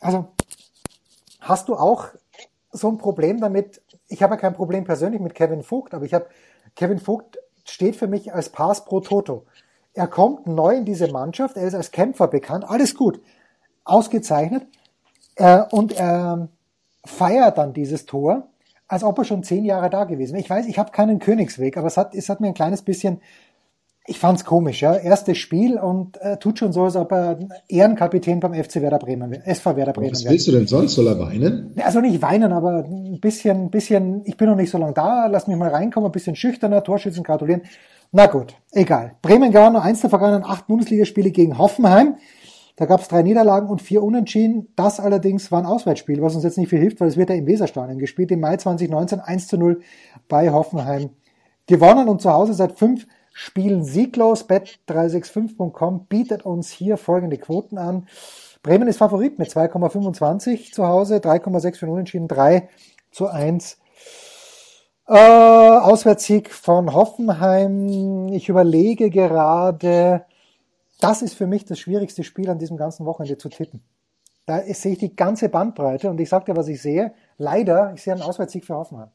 also 0.00 0.28
hast 1.40 1.68
du 1.68 1.74
auch 1.74 2.08
so 2.72 2.88
ein 2.88 2.98
Problem 2.98 3.40
damit? 3.40 3.82
Ich 4.08 4.22
habe 4.22 4.34
ja 4.34 4.40
kein 4.40 4.54
Problem 4.54 4.84
persönlich 4.84 5.20
mit 5.20 5.34
Kevin 5.34 5.62
Vogt, 5.62 5.94
aber 5.94 6.04
ich 6.04 6.14
habe 6.14 6.26
Kevin 6.76 6.98
Vogt 6.98 7.38
steht 7.64 7.96
für 7.96 8.06
mich 8.06 8.32
als 8.32 8.48
Pass 8.48 8.84
pro 8.84 9.00
Toto. 9.00 9.46
Er 9.92 10.06
kommt 10.06 10.46
neu 10.46 10.76
in 10.76 10.84
diese 10.84 11.08
Mannschaft, 11.08 11.56
er 11.56 11.66
ist 11.66 11.74
als 11.74 11.90
Kämpfer 11.90 12.28
bekannt, 12.28 12.64
alles 12.68 12.94
gut, 12.94 13.20
ausgezeichnet 13.84 14.66
äh, 15.36 15.62
und 15.70 15.92
er 15.92 16.48
feiert 17.04 17.58
dann 17.58 17.72
dieses 17.72 18.06
Tor, 18.06 18.48
als 18.86 19.04
ob 19.04 19.18
er 19.18 19.24
schon 19.24 19.42
zehn 19.42 19.64
Jahre 19.64 19.90
da 19.90 20.04
gewesen 20.04 20.34
wäre. 20.34 20.42
Ich 20.42 20.50
weiß, 20.50 20.66
ich 20.66 20.78
habe 20.78 20.92
keinen 20.92 21.18
Königsweg, 21.18 21.76
aber 21.76 21.86
es 21.86 21.96
hat, 21.96 22.14
es 22.14 22.28
hat 22.28 22.40
mir 22.40 22.48
ein 22.48 22.54
kleines 22.54 22.82
bisschen 22.82 23.20
ich 24.10 24.18
fand's 24.18 24.44
komisch, 24.44 24.82
ja. 24.82 24.96
Erstes 24.96 25.38
Spiel 25.38 25.78
und 25.78 26.20
äh, 26.20 26.36
tut 26.36 26.58
schon 26.58 26.72
so, 26.72 26.82
als 26.82 26.96
ob 26.96 27.12
er 27.12 27.38
Ehrenkapitän 27.68 28.40
beim 28.40 28.54
FC 28.54 28.82
Werder 28.82 28.98
Bremen 28.98 29.30
wäre. 29.30 29.46
SV 29.46 29.76
Werder 29.76 29.92
Bremen 29.92 30.10
Was 30.10 30.24
willst 30.24 30.48
du 30.48 30.52
denn 30.52 30.66
sonst? 30.66 30.94
Soll 30.94 31.06
er 31.06 31.18
weinen? 31.20 31.72
Also 31.76 32.00
nicht 32.00 32.20
weinen, 32.20 32.52
aber 32.52 32.84
ein 32.84 33.20
bisschen, 33.20 33.70
bisschen, 33.70 34.22
ich 34.24 34.36
bin 34.36 34.48
noch 34.48 34.56
nicht 34.56 34.70
so 34.70 34.78
lange 34.78 34.94
da, 34.94 35.26
lass 35.26 35.46
mich 35.46 35.56
mal 35.56 35.70
reinkommen, 35.70 36.08
ein 36.08 36.12
bisschen 36.12 36.34
schüchterner, 36.34 36.82
Torschützen 36.82 37.22
gratulieren. 37.22 37.62
Na 38.10 38.26
gut, 38.26 38.56
egal. 38.72 39.12
Bremen 39.22 39.52
gar 39.52 39.70
nur 39.70 39.82
eins 39.82 40.00
der 40.00 40.10
vergangenen 40.10 40.44
acht 40.44 40.66
Bundesligaspiele 40.66 41.30
gegen 41.30 41.56
Hoffenheim. 41.56 42.16
Da 42.74 42.86
gab's 42.86 43.06
drei 43.06 43.22
Niederlagen 43.22 43.68
und 43.68 43.80
vier 43.80 44.02
Unentschieden. 44.02 44.66
Das 44.74 44.98
allerdings 44.98 45.52
war 45.52 45.60
ein 45.60 45.66
Auswärtsspiel, 45.66 46.20
was 46.20 46.34
uns 46.34 46.42
jetzt 46.42 46.58
nicht 46.58 46.70
viel 46.70 46.80
hilft, 46.80 47.00
weil 47.00 47.06
es 47.06 47.16
wird 47.16 47.30
ja 47.30 47.36
im 47.36 47.46
Weserstadion 47.46 47.98
gespielt. 47.98 48.32
Im 48.32 48.40
Mai 48.40 48.56
2019 48.56 49.20
1 49.20 49.46
zu 49.46 49.56
0 49.56 49.82
bei 50.28 50.50
Hoffenheim 50.50 51.10
gewonnen 51.68 52.08
und 52.08 52.20
zu 52.20 52.32
Hause 52.32 52.54
seit 52.54 52.76
fünf 52.76 53.06
Spielen 53.42 53.84
sieglos. 53.84 54.46
Bet365.com 54.50 56.04
bietet 56.10 56.44
uns 56.44 56.68
hier 56.68 56.98
folgende 56.98 57.38
Quoten 57.38 57.78
an. 57.78 58.06
Bremen 58.62 58.86
ist 58.86 58.98
Favorit 58.98 59.38
mit 59.38 59.48
2,25 59.48 60.74
zu 60.74 60.86
Hause, 60.86 61.16
3,6 61.16 61.76
für 61.78 61.90
Unentschieden, 61.90 62.28
3 62.28 62.68
zu 63.10 63.28
1. 63.28 63.78
Äh, 65.08 65.14
Auswärtssieg 65.14 66.50
von 66.50 66.92
Hoffenheim. 66.92 68.28
Ich 68.28 68.50
überlege 68.50 69.08
gerade, 69.08 70.26
das 71.00 71.22
ist 71.22 71.32
für 71.32 71.46
mich 71.46 71.64
das 71.64 71.78
schwierigste 71.78 72.24
Spiel 72.24 72.50
an 72.50 72.58
diesem 72.58 72.76
ganzen 72.76 73.06
Wochenende 73.06 73.38
zu 73.38 73.48
tippen. 73.48 73.82
Da 74.44 74.60
sehe 74.60 74.92
ich 74.92 74.98
die 74.98 75.16
ganze 75.16 75.48
Bandbreite 75.48 76.10
und 76.10 76.20
ich 76.20 76.28
sage 76.28 76.44
dir, 76.44 76.56
was 76.56 76.68
ich 76.68 76.82
sehe. 76.82 77.14
Leider, 77.38 77.94
ich 77.94 78.02
sehe 78.02 78.12
einen 78.12 78.22
Auswärtssieg 78.22 78.66
für 78.66 78.74
Hoffenheim. 78.74 79.08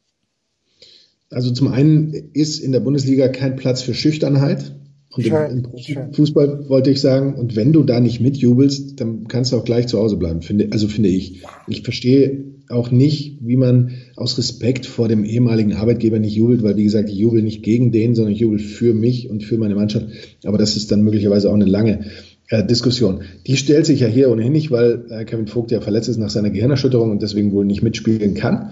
Also 1.32 1.52
zum 1.52 1.68
einen 1.68 2.14
ist 2.34 2.60
in 2.60 2.72
der 2.72 2.80
Bundesliga 2.80 3.28
kein 3.28 3.56
Platz 3.56 3.82
für 3.82 3.94
Schüchternheit. 3.94 4.76
Und 5.10 5.26
schön, 5.26 5.66
im, 5.88 6.14
Fußball 6.14 6.68
wollte 6.70 6.92
ich 6.92 7.00
sagen, 7.00 7.36
und 7.36 7.56
wenn 7.56 7.72
du 7.72 7.84
da 7.84 8.00
nicht 8.00 8.20
mitjubelst, 8.20 9.00
dann 9.00 9.28
kannst 9.28 9.52
du 9.52 9.58
auch 9.58 9.64
gleich 9.64 9.88
zu 9.88 9.98
Hause 9.98 10.18
bleiben, 10.18 10.42
finde, 10.42 10.70
also 10.72 10.88
finde 10.88 11.10
ich. 11.10 11.44
Ich 11.68 11.84
verstehe 11.84 12.56
auch 12.70 12.92
nicht, 12.92 13.40
wie 13.42 13.56
man 13.56 13.92
aus 14.16 14.38
Respekt 14.38 14.86
vor 14.86 15.08
dem 15.08 15.24
ehemaligen 15.24 15.74
Arbeitgeber 15.74 16.20
nicht 16.20 16.36
jubelt, 16.36 16.64
weil 16.64 16.78
wie 16.78 16.84
gesagt, 16.84 17.10
ich 17.10 17.16
jubel 17.16 17.42
nicht 17.42 17.64
gegen 17.64 17.92
den, 17.92 18.16
sondern 18.16 18.34
ich 18.34 18.40
jubel 18.40 18.60
für 18.60 18.94
mich 18.94 19.30
und 19.30 19.44
für 19.44 19.58
meine 19.58 19.76
Mannschaft. 19.76 20.08
Aber 20.44 20.58
das 20.58 20.76
ist 20.76 20.92
dann 20.92 21.04
möglicherweise 21.04 21.50
auch 21.50 21.54
eine 21.54 21.66
lange 21.66 22.06
äh, 22.48 22.66
Diskussion. 22.66 23.22
Die 23.48 23.58
stellt 23.58 23.86
sich 23.86 24.02
ja 24.02 24.08
hier 24.08 24.30
ohnehin 24.30 24.52
nicht, 24.52 24.72
weil 24.72 25.06
äh, 25.10 25.26
Kevin 25.26 25.48
Vogt 25.48 25.72
ja 25.72 25.82
verletzt 25.82 26.10
ist 26.10 26.18
nach 26.18 26.30
seiner 26.30 26.50
Gehirnerschütterung 26.50 27.12
und 27.12 27.22
deswegen 27.22 27.52
wohl 27.52 27.66
nicht 27.66 27.84
mitspielen 27.84 28.34
kann. 28.34 28.72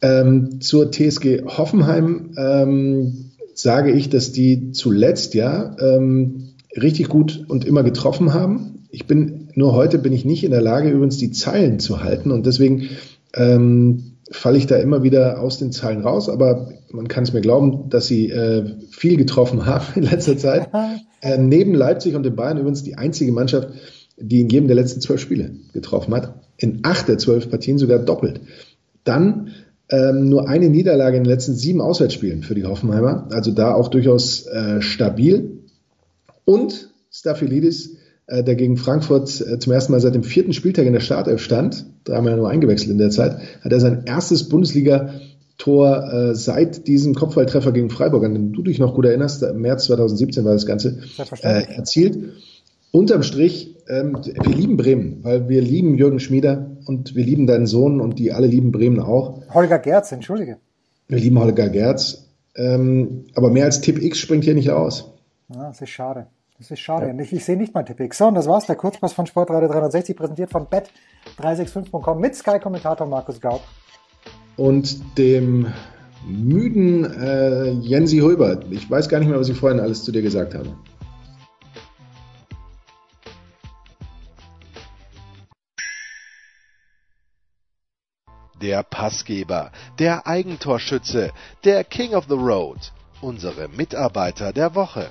Ähm, 0.00 0.60
zur 0.60 0.90
TSG 0.90 1.44
Hoffenheim 1.46 2.30
ähm, 2.36 3.30
sage 3.54 3.90
ich, 3.90 4.08
dass 4.08 4.32
die 4.32 4.70
zuletzt 4.72 5.34
ja 5.34 5.76
ähm, 5.80 6.50
richtig 6.76 7.08
gut 7.08 7.44
und 7.48 7.64
immer 7.64 7.82
getroffen 7.82 8.32
haben. 8.32 8.86
Ich 8.90 9.06
bin 9.06 9.48
nur 9.54 9.74
heute 9.74 9.98
bin 9.98 10.12
ich 10.12 10.24
nicht 10.24 10.44
in 10.44 10.52
der 10.52 10.62
Lage, 10.62 10.90
übrigens 10.90 11.16
die 11.16 11.32
Zeilen 11.32 11.80
zu 11.80 12.02
halten 12.02 12.30
und 12.30 12.46
deswegen 12.46 12.90
ähm, 13.34 14.18
falle 14.30 14.58
ich 14.58 14.66
da 14.66 14.76
immer 14.76 15.02
wieder 15.02 15.40
aus 15.40 15.58
den 15.58 15.72
Zeilen 15.72 16.02
raus. 16.02 16.28
Aber 16.28 16.70
man 16.90 17.08
kann 17.08 17.24
es 17.24 17.32
mir 17.32 17.40
glauben, 17.40 17.88
dass 17.90 18.06
sie 18.06 18.30
äh, 18.30 18.64
viel 18.90 19.16
getroffen 19.16 19.66
haben 19.66 19.86
in 19.96 20.02
letzter 20.02 20.36
Zeit. 20.36 20.68
Äh, 21.20 21.36
neben 21.36 21.74
Leipzig 21.74 22.14
und 22.14 22.22
den 22.22 22.36
Bayern 22.36 22.58
übrigens 22.58 22.84
die 22.84 22.94
einzige 22.94 23.32
Mannschaft, 23.32 23.70
die 24.18 24.40
in 24.40 24.50
jedem 24.50 24.68
der 24.68 24.76
letzten 24.76 25.00
zwölf 25.00 25.20
Spiele 25.20 25.50
getroffen 25.72 26.14
hat. 26.14 26.32
In 26.58 26.78
acht 26.84 27.08
der 27.08 27.18
zwölf 27.18 27.50
Partien 27.50 27.76
sogar 27.76 27.98
doppelt. 27.98 28.40
Dann 29.02 29.50
ähm, 29.90 30.28
nur 30.28 30.48
eine 30.48 30.68
Niederlage 30.68 31.16
in 31.16 31.24
den 31.24 31.30
letzten 31.30 31.54
sieben 31.54 31.80
Auswärtsspielen 31.80 32.42
für 32.42 32.54
die 32.54 32.64
Hoffenheimer. 32.64 33.28
Also 33.30 33.52
da 33.52 33.74
auch 33.74 33.88
durchaus 33.88 34.46
äh, 34.46 34.82
stabil. 34.82 35.62
Und 36.44 36.90
Staphylidis, 37.10 37.96
äh, 38.26 38.44
der 38.44 38.54
gegen 38.54 38.76
Frankfurt 38.76 39.40
äh, 39.40 39.58
zum 39.58 39.72
ersten 39.72 39.92
Mal 39.92 40.00
seit 40.00 40.14
dem 40.14 40.22
vierten 40.22 40.52
Spieltag 40.52 40.86
in 40.86 40.92
der 40.92 41.00
Startelf 41.00 41.40
stand, 41.40 41.86
dreimal 42.04 42.36
nur 42.36 42.48
eingewechselt 42.50 42.90
in 42.90 42.98
der 42.98 43.10
Zeit, 43.10 43.38
hat 43.62 43.72
er 43.72 43.80
sein 43.80 44.02
erstes 44.04 44.48
Bundesliga-Tor 44.48 46.12
äh, 46.12 46.34
seit 46.34 46.86
diesem 46.86 47.14
Kopfballtreffer 47.14 47.72
gegen 47.72 47.88
Freiburg, 47.88 48.24
an 48.24 48.34
den 48.34 48.52
du 48.52 48.62
dich 48.62 48.78
noch 48.78 48.94
gut 48.94 49.06
erinnerst, 49.06 49.42
im 49.42 49.62
März 49.62 49.86
2017 49.86 50.44
war 50.44 50.52
das 50.52 50.66
Ganze, 50.66 50.98
äh, 51.42 51.74
erzielt. 51.74 52.18
Unterm 52.90 53.22
Strich, 53.22 53.76
ähm, 53.88 54.18
wir 54.22 54.54
lieben 54.54 54.76
Bremen, 54.76 55.18
weil 55.22 55.48
wir 55.48 55.62
lieben 55.62 55.96
Jürgen 55.96 56.20
Schmieder 56.20 56.67
und 56.88 57.14
wir 57.14 57.24
lieben 57.24 57.46
deinen 57.46 57.66
Sohn 57.66 58.00
und 58.00 58.18
die 58.18 58.32
alle 58.32 58.46
lieben 58.46 58.72
Bremen 58.72 59.00
auch. 59.00 59.42
Holger 59.52 59.78
Gerz, 59.78 60.10
entschuldige. 60.10 60.56
Wir 61.06 61.18
lieben 61.18 61.38
Holger 61.38 61.68
Gerz. 61.68 62.28
Ähm, 62.56 63.26
aber 63.34 63.50
mehr 63.50 63.66
als 63.66 63.80
Tipp 63.80 64.02
X 64.02 64.18
springt 64.18 64.44
hier 64.44 64.54
nicht 64.54 64.70
aus. 64.70 65.12
Ja, 65.54 65.68
das 65.68 65.80
ist 65.82 65.90
schade. 65.90 66.26
Das 66.58 66.70
ist 66.70 66.80
schade. 66.80 67.08
Ja. 67.08 67.22
Ich, 67.22 67.32
ich 67.32 67.44
sehe 67.44 67.56
nicht 67.56 67.74
mal 67.74 67.84
Tipp 67.84 68.00
X. 68.00 68.18
So, 68.18 68.26
und 68.26 68.34
das 68.34 68.46
war's. 68.48 68.66
Der 68.66 68.76
Kurzpass 68.76 69.12
von 69.12 69.26
Sportradio 69.26 69.68
360, 69.68 70.16
präsentiert 70.16 70.50
von 70.50 70.66
bet365.com 70.66 72.20
mit 72.20 72.34
Sky-Kommentator 72.34 73.06
Markus 73.06 73.40
Gaub. 73.40 73.60
Und 74.56 75.18
dem 75.18 75.66
müden 76.26 77.04
äh, 77.04 77.70
Jensi 77.70 78.18
Hulbert. 78.18 78.64
Ich 78.70 78.90
weiß 78.90 79.08
gar 79.08 79.18
nicht 79.20 79.28
mehr, 79.28 79.38
was 79.38 79.48
ich 79.48 79.58
vorhin 79.58 79.78
alles 79.78 80.02
zu 80.04 80.10
dir 80.10 80.22
gesagt 80.22 80.54
habe. 80.54 80.70
Der 88.60 88.82
Passgeber, 88.82 89.70
der 89.98 90.26
Eigentorschütze, 90.26 91.32
der 91.64 91.84
King 91.84 92.14
of 92.14 92.26
the 92.28 92.34
Road, 92.34 92.92
unsere 93.20 93.68
Mitarbeiter 93.68 94.52
der 94.52 94.74
Woche. 94.74 95.06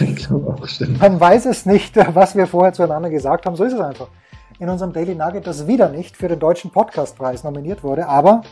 Ich 0.00 0.16
glaube 0.16 0.54
auch, 0.54 0.66
stimmt. 0.66 1.00
Man 1.00 1.20
weiß 1.20 1.46
es 1.46 1.66
nicht, 1.66 1.96
was 2.14 2.34
wir 2.36 2.46
vorher 2.46 2.72
zueinander 2.72 3.10
gesagt 3.10 3.46
haben. 3.46 3.56
So 3.56 3.64
ist 3.64 3.74
es 3.74 3.80
einfach. 3.80 4.08
In 4.58 4.68
unserem 4.68 4.92
Daily 4.92 5.14
Nugget, 5.14 5.46
das 5.46 5.66
wieder 5.66 5.88
nicht 5.88 6.16
für 6.16 6.28
den 6.28 6.38
Deutschen 6.38 6.70
Podcastpreis 6.70 7.44
nominiert 7.44 7.82
wurde, 7.82 8.06
aber 8.06 8.42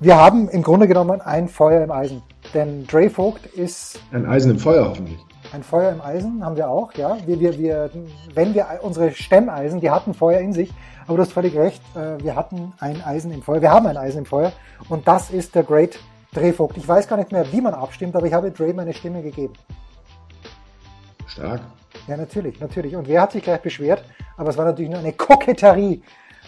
wir 0.00 0.16
haben 0.16 0.48
im 0.48 0.62
Grunde 0.62 0.88
genommen 0.88 1.20
ein 1.20 1.48
Feuer 1.48 1.84
im 1.84 1.92
Eisen. 1.92 2.22
Denn 2.54 2.86
Dre 2.86 3.08
Vogt 3.08 3.46
ist. 3.46 4.00
Ein 4.10 4.26
Eisen 4.26 4.50
im 4.50 4.58
Feuer 4.58 4.88
hoffentlich. 4.88 5.20
Ein 5.52 5.62
Feuer 5.62 5.92
im 5.92 6.00
Eisen 6.00 6.42
haben 6.42 6.56
wir 6.56 6.70
auch, 6.70 6.94
ja. 6.94 7.18
Wir, 7.26 7.38
wir, 7.38 7.58
wir, 7.58 7.90
wenn 8.34 8.54
wir 8.54 8.66
unsere 8.80 9.12
Stemmeisen, 9.12 9.80
die 9.80 9.90
hatten 9.90 10.14
Feuer 10.14 10.40
in 10.40 10.54
sich, 10.54 10.72
aber 11.06 11.16
du 11.16 11.22
hast 11.22 11.32
völlig 11.32 11.54
recht, 11.54 11.82
äh, 11.94 12.22
wir 12.22 12.36
hatten 12.36 12.72
ein 12.78 13.02
Eisen 13.02 13.30
im 13.32 13.42
Feuer, 13.42 13.60
wir 13.60 13.70
haben 13.70 13.86
ein 13.86 13.98
Eisen 13.98 14.20
im 14.20 14.24
Feuer 14.24 14.52
und 14.88 15.06
das 15.06 15.30
ist 15.30 15.54
der 15.54 15.62
Great 15.62 15.98
Drehvogt. 16.32 16.78
Ich 16.78 16.88
weiß 16.88 17.06
gar 17.06 17.18
nicht 17.18 17.32
mehr, 17.32 17.52
wie 17.52 17.60
man 17.60 17.74
abstimmt, 17.74 18.16
aber 18.16 18.26
ich 18.26 18.32
habe 18.32 18.50
Dre 18.50 18.72
meine 18.72 18.94
Stimme 18.94 19.22
gegeben. 19.22 19.52
Stark. 21.26 21.60
Ja, 22.06 22.16
natürlich, 22.16 22.58
natürlich. 22.58 22.96
Und 22.96 23.06
wer 23.06 23.20
hat 23.20 23.32
sich 23.32 23.42
gleich 23.42 23.60
beschwert? 23.60 24.02
Aber 24.38 24.48
es 24.48 24.56
war 24.56 24.64
natürlich 24.64 24.90
nur 24.90 25.00
eine 25.00 25.12
Koketterie, 25.12 26.02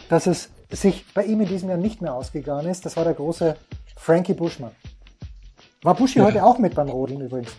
dass 0.08 0.26
es 0.26 0.48
sich 0.70 1.04
bei 1.12 1.24
ihm 1.24 1.42
in 1.42 1.48
diesem 1.48 1.68
Jahr 1.68 1.76
nicht 1.76 2.00
mehr 2.00 2.14
ausgegangen 2.14 2.66
ist. 2.70 2.86
Das 2.86 2.96
war 2.96 3.04
der 3.04 3.12
große 3.12 3.56
Frankie 3.96 4.32
Buschmann. 4.32 4.72
War 5.82 5.94
Buschi 5.94 6.20
ja. 6.20 6.24
heute 6.24 6.42
auch 6.42 6.58
mit 6.58 6.74
beim 6.74 6.88
Rodeln 6.88 7.20
übrigens? 7.20 7.54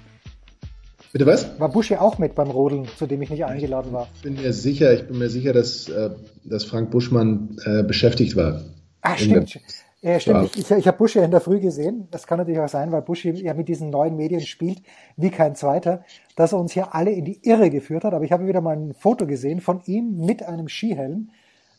Bitte 1.15 1.28
was? 1.28 1.58
War 1.62 1.69
Buschi 1.69 1.95
auch 1.95 2.17
mit 2.17 2.36
beim 2.36 2.49
Rodeln, 2.49 2.89
zu 2.97 3.08
dem 3.08 3.21
ich 3.21 3.30
nicht 3.30 3.45
eingeladen 3.45 3.93
war? 3.93 4.10
Ich 4.15 4.23
bin 4.23 4.34
mir 4.34 4.51
sicher, 4.51 4.93
ich 4.93 5.08
bin 5.08 5.17
mir 5.17 5.30
sicher, 5.30 5.54
dass, 5.54 5.88
äh, 5.88 6.10
dass 6.43 6.65
Frank 6.65 6.91
Buschmann 6.91 7.56
äh, 7.63 7.84
beschäftigt 7.84 8.36
war. 8.36 8.63
Ah, 8.99 9.15
stimmt. 9.15 9.62
Ja, 10.01 10.19
stimmt. 10.19 10.58
Ich, 10.58 10.69
ich 10.69 10.86
habe 10.86 10.97
Buschi 10.97 11.19
in 11.19 11.32
der 11.32 11.39
Früh 11.39 11.62
gesehen. 11.62 12.10
Das 12.12 12.28
kann 12.28 12.39
natürlich 12.39 12.60
auch 12.60 12.67
sein, 12.67 12.91
weil 12.91 13.01
Buschi 13.01 13.30
ja 13.30 13.54
mit 13.54 13.69
diesen 13.69 13.91
neuen 13.91 14.17
Medien 14.17 14.41
spielt 14.41 14.82
wie 15.15 15.30
kein 15.30 15.56
zweiter, 15.56 16.04
dass 16.36 16.51
er 16.51 16.60
uns 16.60 16.73
hier 16.73 16.93
alle 16.93 17.12
in 17.12 17.23
die 17.23 17.39
Irre 17.43 17.69
geführt 17.69 18.04
hat. 18.04 18.13
Aber 18.13 18.25
ich 18.25 18.34
habe 18.34 18.45
wieder 18.45 18.60
mal 18.60 18.75
ein 18.75 18.93
Foto 18.93 19.25
gesehen 19.25 19.62
von 19.62 19.80
ihm 19.86 20.17
mit 20.17 20.43
einem 20.43 20.67
Skihelm. 20.67 21.30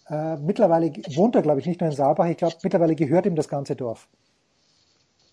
Äh, 0.09 0.39
mittlerweile 0.39 0.91
wohnt 1.15 1.35
er, 1.35 1.43
glaube 1.43 1.61
ich, 1.61 1.67
nicht 1.67 1.83
nur 1.83 1.91
in 1.91 1.95
Saalbach. 1.95 2.31
Ich 2.31 2.39
glaube, 2.39 2.55
mittlerweile 2.63 2.95
gehört 2.95 3.27
ihm 3.27 3.37
das 3.37 3.49
ganze 3.49 3.77
Dorf. 3.77 4.09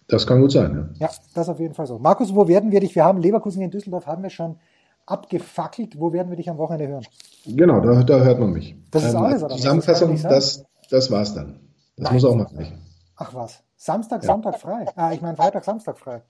Das 0.08 0.28
kann 0.28 0.42
gut 0.42 0.52
sein, 0.52 0.92
ja. 1.00 1.08
Ja, 1.08 1.14
das 1.34 1.50
auf 1.50 1.60
jeden 1.60 1.74
Fall 1.74 1.88
so. 1.88 1.98
Markus, 2.00 2.36
wo 2.36 2.48
werden 2.48 2.72
wir 2.72 2.80
dich? 2.80 2.96
Wir 2.96 3.06
haben 3.06 3.22
Leverkusen 3.22 3.62
in 3.62 3.72
Düsseldorf, 3.72 4.06
haben 4.06 4.24
wir 4.24 4.30
schon 4.30 4.58
abgefackelt. 5.06 6.00
Wo 6.00 6.14
werden 6.14 6.30
wir 6.30 6.38
dich 6.38 6.50
am 6.50 6.58
Wochenende 6.58 6.88
hören? 6.88 7.06
Genau, 7.46 7.80
da, 7.80 8.04
da 8.04 8.20
hört 8.20 8.40
man 8.40 8.52
mich. 8.52 8.76
Das 8.92 9.04
ist 9.04 9.14
ähm, 9.14 9.24
alles, 9.24 9.44
oder? 9.44 9.56
Zusammenfassung, 9.56 10.22
das, 10.22 10.66
das 10.90 11.12
war's 11.12 11.34
dann. 11.34 11.60
Das 11.96 12.06
Nein. 12.06 12.14
muss 12.14 12.26
auch 12.26 12.36
mal 12.36 12.48
reichen. 12.56 12.82
Ach 13.16 13.34
was. 13.34 13.64
Samstag, 13.76 14.24
ja. 14.24 14.28
Sonntag 14.28 14.60
frei. 14.60 14.86
Ah, 14.96 15.12
ich 15.14 15.22
meine 15.22 15.36
Freitag, 15.36 15.64
Samstag 15.64 15.98
frei. 16.00 16.22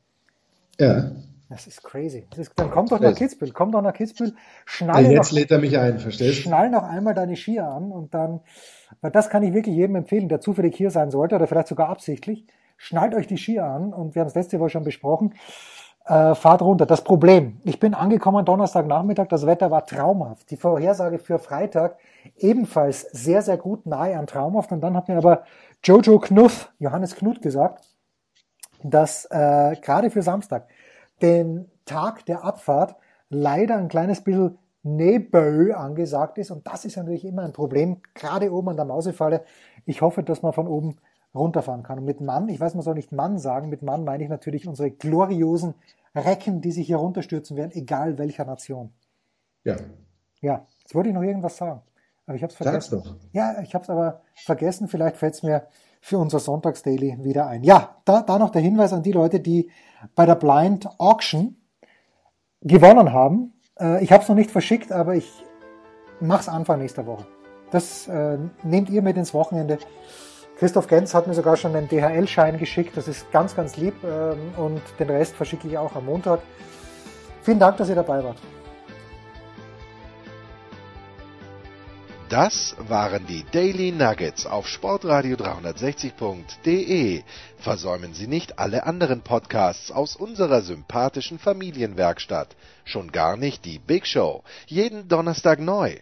Ja. 0.79 1.11
Das 1.49 1.67
ist 1.67 1.83
crazy. 1.83 2.25
Das 2.31 2.39
ist, 2.39 2.51
dann 2.55 2.71
komm 2.71 2.87
doch 2.87 2.99
nach 2.99 3.13
Kitzbühel. 3.13 3.51
Komm 3.51 3.71
doch 3.71 3.81
nach 3.81 3.93
Kitzbühel. 3.93 4.33
Schnalle 4.65 5.05
ja, 5.05 5.11
jetzt 5.11 5.31
noch, 5.31 5.39
lädt 5.39 5.51
er 5.51 5.59
mich 5.59 5.77
ein, 5.77 5.99
verstehst 5.99 6.39
du? 6.39 6.41
Schnall 6.43 6.71
noch 6.71 6.83
einmal 6.83 7.13
deine 7.13 7.35
Skier 7.35 7.67
an 7.67 7.91
und 7.91 8.13
dann, 8.13 8.39
weil 9.01 9.11
das 9.11 9.29
kann 9.29 9.43
ich 9.43 9.53
wirklich 9.53 9.75
jedem 9.75 9.95
empfehlen, 9.95 10.29
der 10.29 10.41
zufällig 10.41 10.75
hier 10.75 10.89
sein 10.89 11.11
sollte 11.11 11.35
oder 11.35 11.45
vielleicht 11.45 11.67
sogar 11.67 11.89
absichtlich 11.89 12.47
schnallt 12.83 13.15
euch 13.15 13.27
die 13.27 13.37
Skier 13.37 13.65
an 13.65 13.93
und 13.93 14.13
wir 14.13 14.21
haben 14.21 14.27
es 14.27 14.35
letzte 14.35 14.59
Woche 14.59 14.71
schon 14.71 14.83
besprochen, 14.83 15.33
äh, 16.05 16.35
fahrt 16.35 16.61
runter. 16.61 16.85
Das 16.85 17.03
Problem, 17.03 17.61
ich 17.63 17.79
bin 17.79 17.93
angekommen 17.93 18.43
Donnerstagnachmittag, 18.43 19.27
das 19.29 19.45
Wetter 19.45 19.71
war 19.71 19.85
traumhaft. 19.85 20.51
Die 20.51 20.57
Vorhersage 20.57 21.17
für 21.17 21.39
Freitag 21.39 21.97
ebenfalls 22.37 23.01
sehr, 23.11 23.41
sehr 23.41 23.57
gut, 23.57 23.85
nahe 23.85 24.17
an 24.17 24.27
traumhaft. 24.27 24.71
Und 24.73 24.81
dann 24.81 24.97
hat 24.97 25.07
mir 25.07 25.17
aber 25.17 25.43
Jojo 25.81 26.19
Knuth, 26.19 26.73
Johannes 26.79 27.15
Knuth 27.15 27.41
gesagt, 27.41 27.85
dass 28.83 29.25
äh, 29.31 29.77
gerade 29.81 30.09
für 30.09 30.21
Samstag, 30.21 30.67
den 31.21 31.71
Tag 31.85 32.25
der 32.25 32.43
Abfahrt, 32.43 32.97
leider 33.29 33.77
ein 33.77 33.87
kleines 33.87 34.21
bisschen 34.21 34.57
Nebel 34.83 35.73
angesagt 35.73 36.37
ist. 36.37 36.51
Und 36.51 36.67
das 36.67 36.83
ist 36.83 36.97
natürlich 36.97 37.23
immer 37.23 37.43
ein 37.43 37.53
Problem, 37.53 38.01
gerade 38.13 38.51
oben 38.51 38.69
an 38.69 38.75
der 38.75 38.85
Mausefalle. 38.85 39.45
Ich 39.85 40.01
hoffe, 40.01 40.21
dass 40.21 40.41
man 40.41 40.51
von 40.51 40.67
oben 40.67 40.97
runterfahren 41.33 41.83
kann. 41.83 41.99
Und 41.99 42.05
mit 42.05 42.21
Mann, 42.21 42.49
ich 42.49 42.59
weiß, 42.59 42.75
man 42.75 42.83
soll 42.83 42.95
nicht 42.95 43.11
Mann 43.11 43.39
sagen, 43.39 43.69
mit 43.69 43.81
Mann 43.81 44.03
meine 44.03 44.23
ich 44.23 44.29
natürlich 44.29 44.67
unsere 44.67 44.91
gloriosen 44.91 45.73
Recken, 46.15 46.61
die 46.61 46.71
sich 46.71 46.87
hier 46.87 46.97
runterstürzen 46.97 47.57
werden, 47.57 47.71
egal 47.73 48.17
welcher 48.17 48.45
Nation. 48.45 48.91
Ja. 49.63 49.77
Ja, 50.41 50.65
jetzt 50.81 50.93
wollte 50.93 51.09
ich 51.09 51.15
noch 51.15 51.23
irgendwas 51.23 51.57
sagen. 51.57 51.81
Aber 52.25 52.35
ich 52.35 52.43
habe 52.43 52.51
es 52.51 52.57
vergessen. 52.57 52.99
Sag's 52.99 53.03
doch. 53.03 53.15
Ja, 53.31 53.61
ich 53.61 53.73
habe 53.73 53.83
es 53.83 53.89
aber 53.89 54.21
vergessen. 54.35 54.87
Vielleicht 54.87 55.17
fällt 55.17 55.33
es 55.33 55.43
mir 55.43 55.67
für 56.01 56.17
unser 56.17 56.39
Sonntagsdaily 56.39 57.23
wieder 57.23 57.47
ein. 57.47 57.63
Ja, 57.63 57.97
da, 58.05 58.21
da 58.21 58.37
noch 58.37 58.49
der 58.49 58.61
Hinweis 58.61 58.93
an 58.93 59.03
die 59.03 59.11
Leute, 59.11 59.39
die 59.39 59.71
bei 60.15 60.25
der 60.25 60.35
Blind 60.35 60.87
Auction 60.99 61.57
gewonnen 62.61 63.11
haben. 63.11 63.53
Äh, 63.79 64.03
ich 64.03 64.11
habe 64.11 64.23
es 64.23 64.29
noch 64.29 64.35
nicht 64.35 64.51
verschickt, 64.51 64.91
aber 64.91 65.15
ich 65.15 65.31
mache 66.19 66.41
es 66.41 66.49
Anfang 66.49 66.79
nächster 66.79 67.05
Woche. 67.05 67.25
Das 67.71 68.07
äh, 68.07 68.37
nehmt 68.63 68.89
ihr 68.89 69.01
mit 69.01 69.17
ins 69.17 69.33
Wochenende. 69.33 69.79
Christoph 70.63 70.87
Genz 70.87 71.13
hat 71.13 71.27
mir 71.27 71.33
sogar 71.33 71.57
schon 71.57 71.75
einen 71.75 71.89
DHL-Schein 71.89 72.57
geschickt. 72.57 72.95
Das 72.95 73.09
ist 73.09 73.29
ganz, 73.33 73.53
ganz 73.53 73.75
lieb. 73.75 73.95
Ähm, 74.01 74.53
und 74.55 74.81
den 74.97 75.09
Rest 75.09 75.35
verschicke 75.35 75.67
ich 75.67 75.77
auch 75.77 75.93
am 75.93 76.05
Montag. 76.05 76.39
Vielen 77.41 77.59
Dank, 77.59 77.75
dass 77.75 77.89
ihr 77.89 77.95
dabei 77.95 78.23
wart. 78.23 78.37
Das 82.29 82.77
waren 82.79 83.27
die 83.27 83.43
Daily 83.51 83.91
Nuggets 83.91 84.45
auf 84.45 84.65
Sportradio 84.69 85.35
360.de. 85.35 87.23
Versäumen 87.57 88.13
Sie 88.13 88.27
nicht 88.27 88.57
alle 88.57 88.85
anderen 88.85 89.19
Podcasts 89.19 89.91
aus 89.91 90.15
unserer 90.15 90.61
sympathischen 90.61 91.39
Familienwerkstatt. 91.39 92.55
Schon 92.85 93.11
gar 93.11 93.35
nicht 93.35 93.65
die 93.65 93.79
Big 93.79 94.07
Show. 94.07 94.43
Jeden 94.67 95.09
Donnerstag 95.09 95.59
neu. 95.59 95.97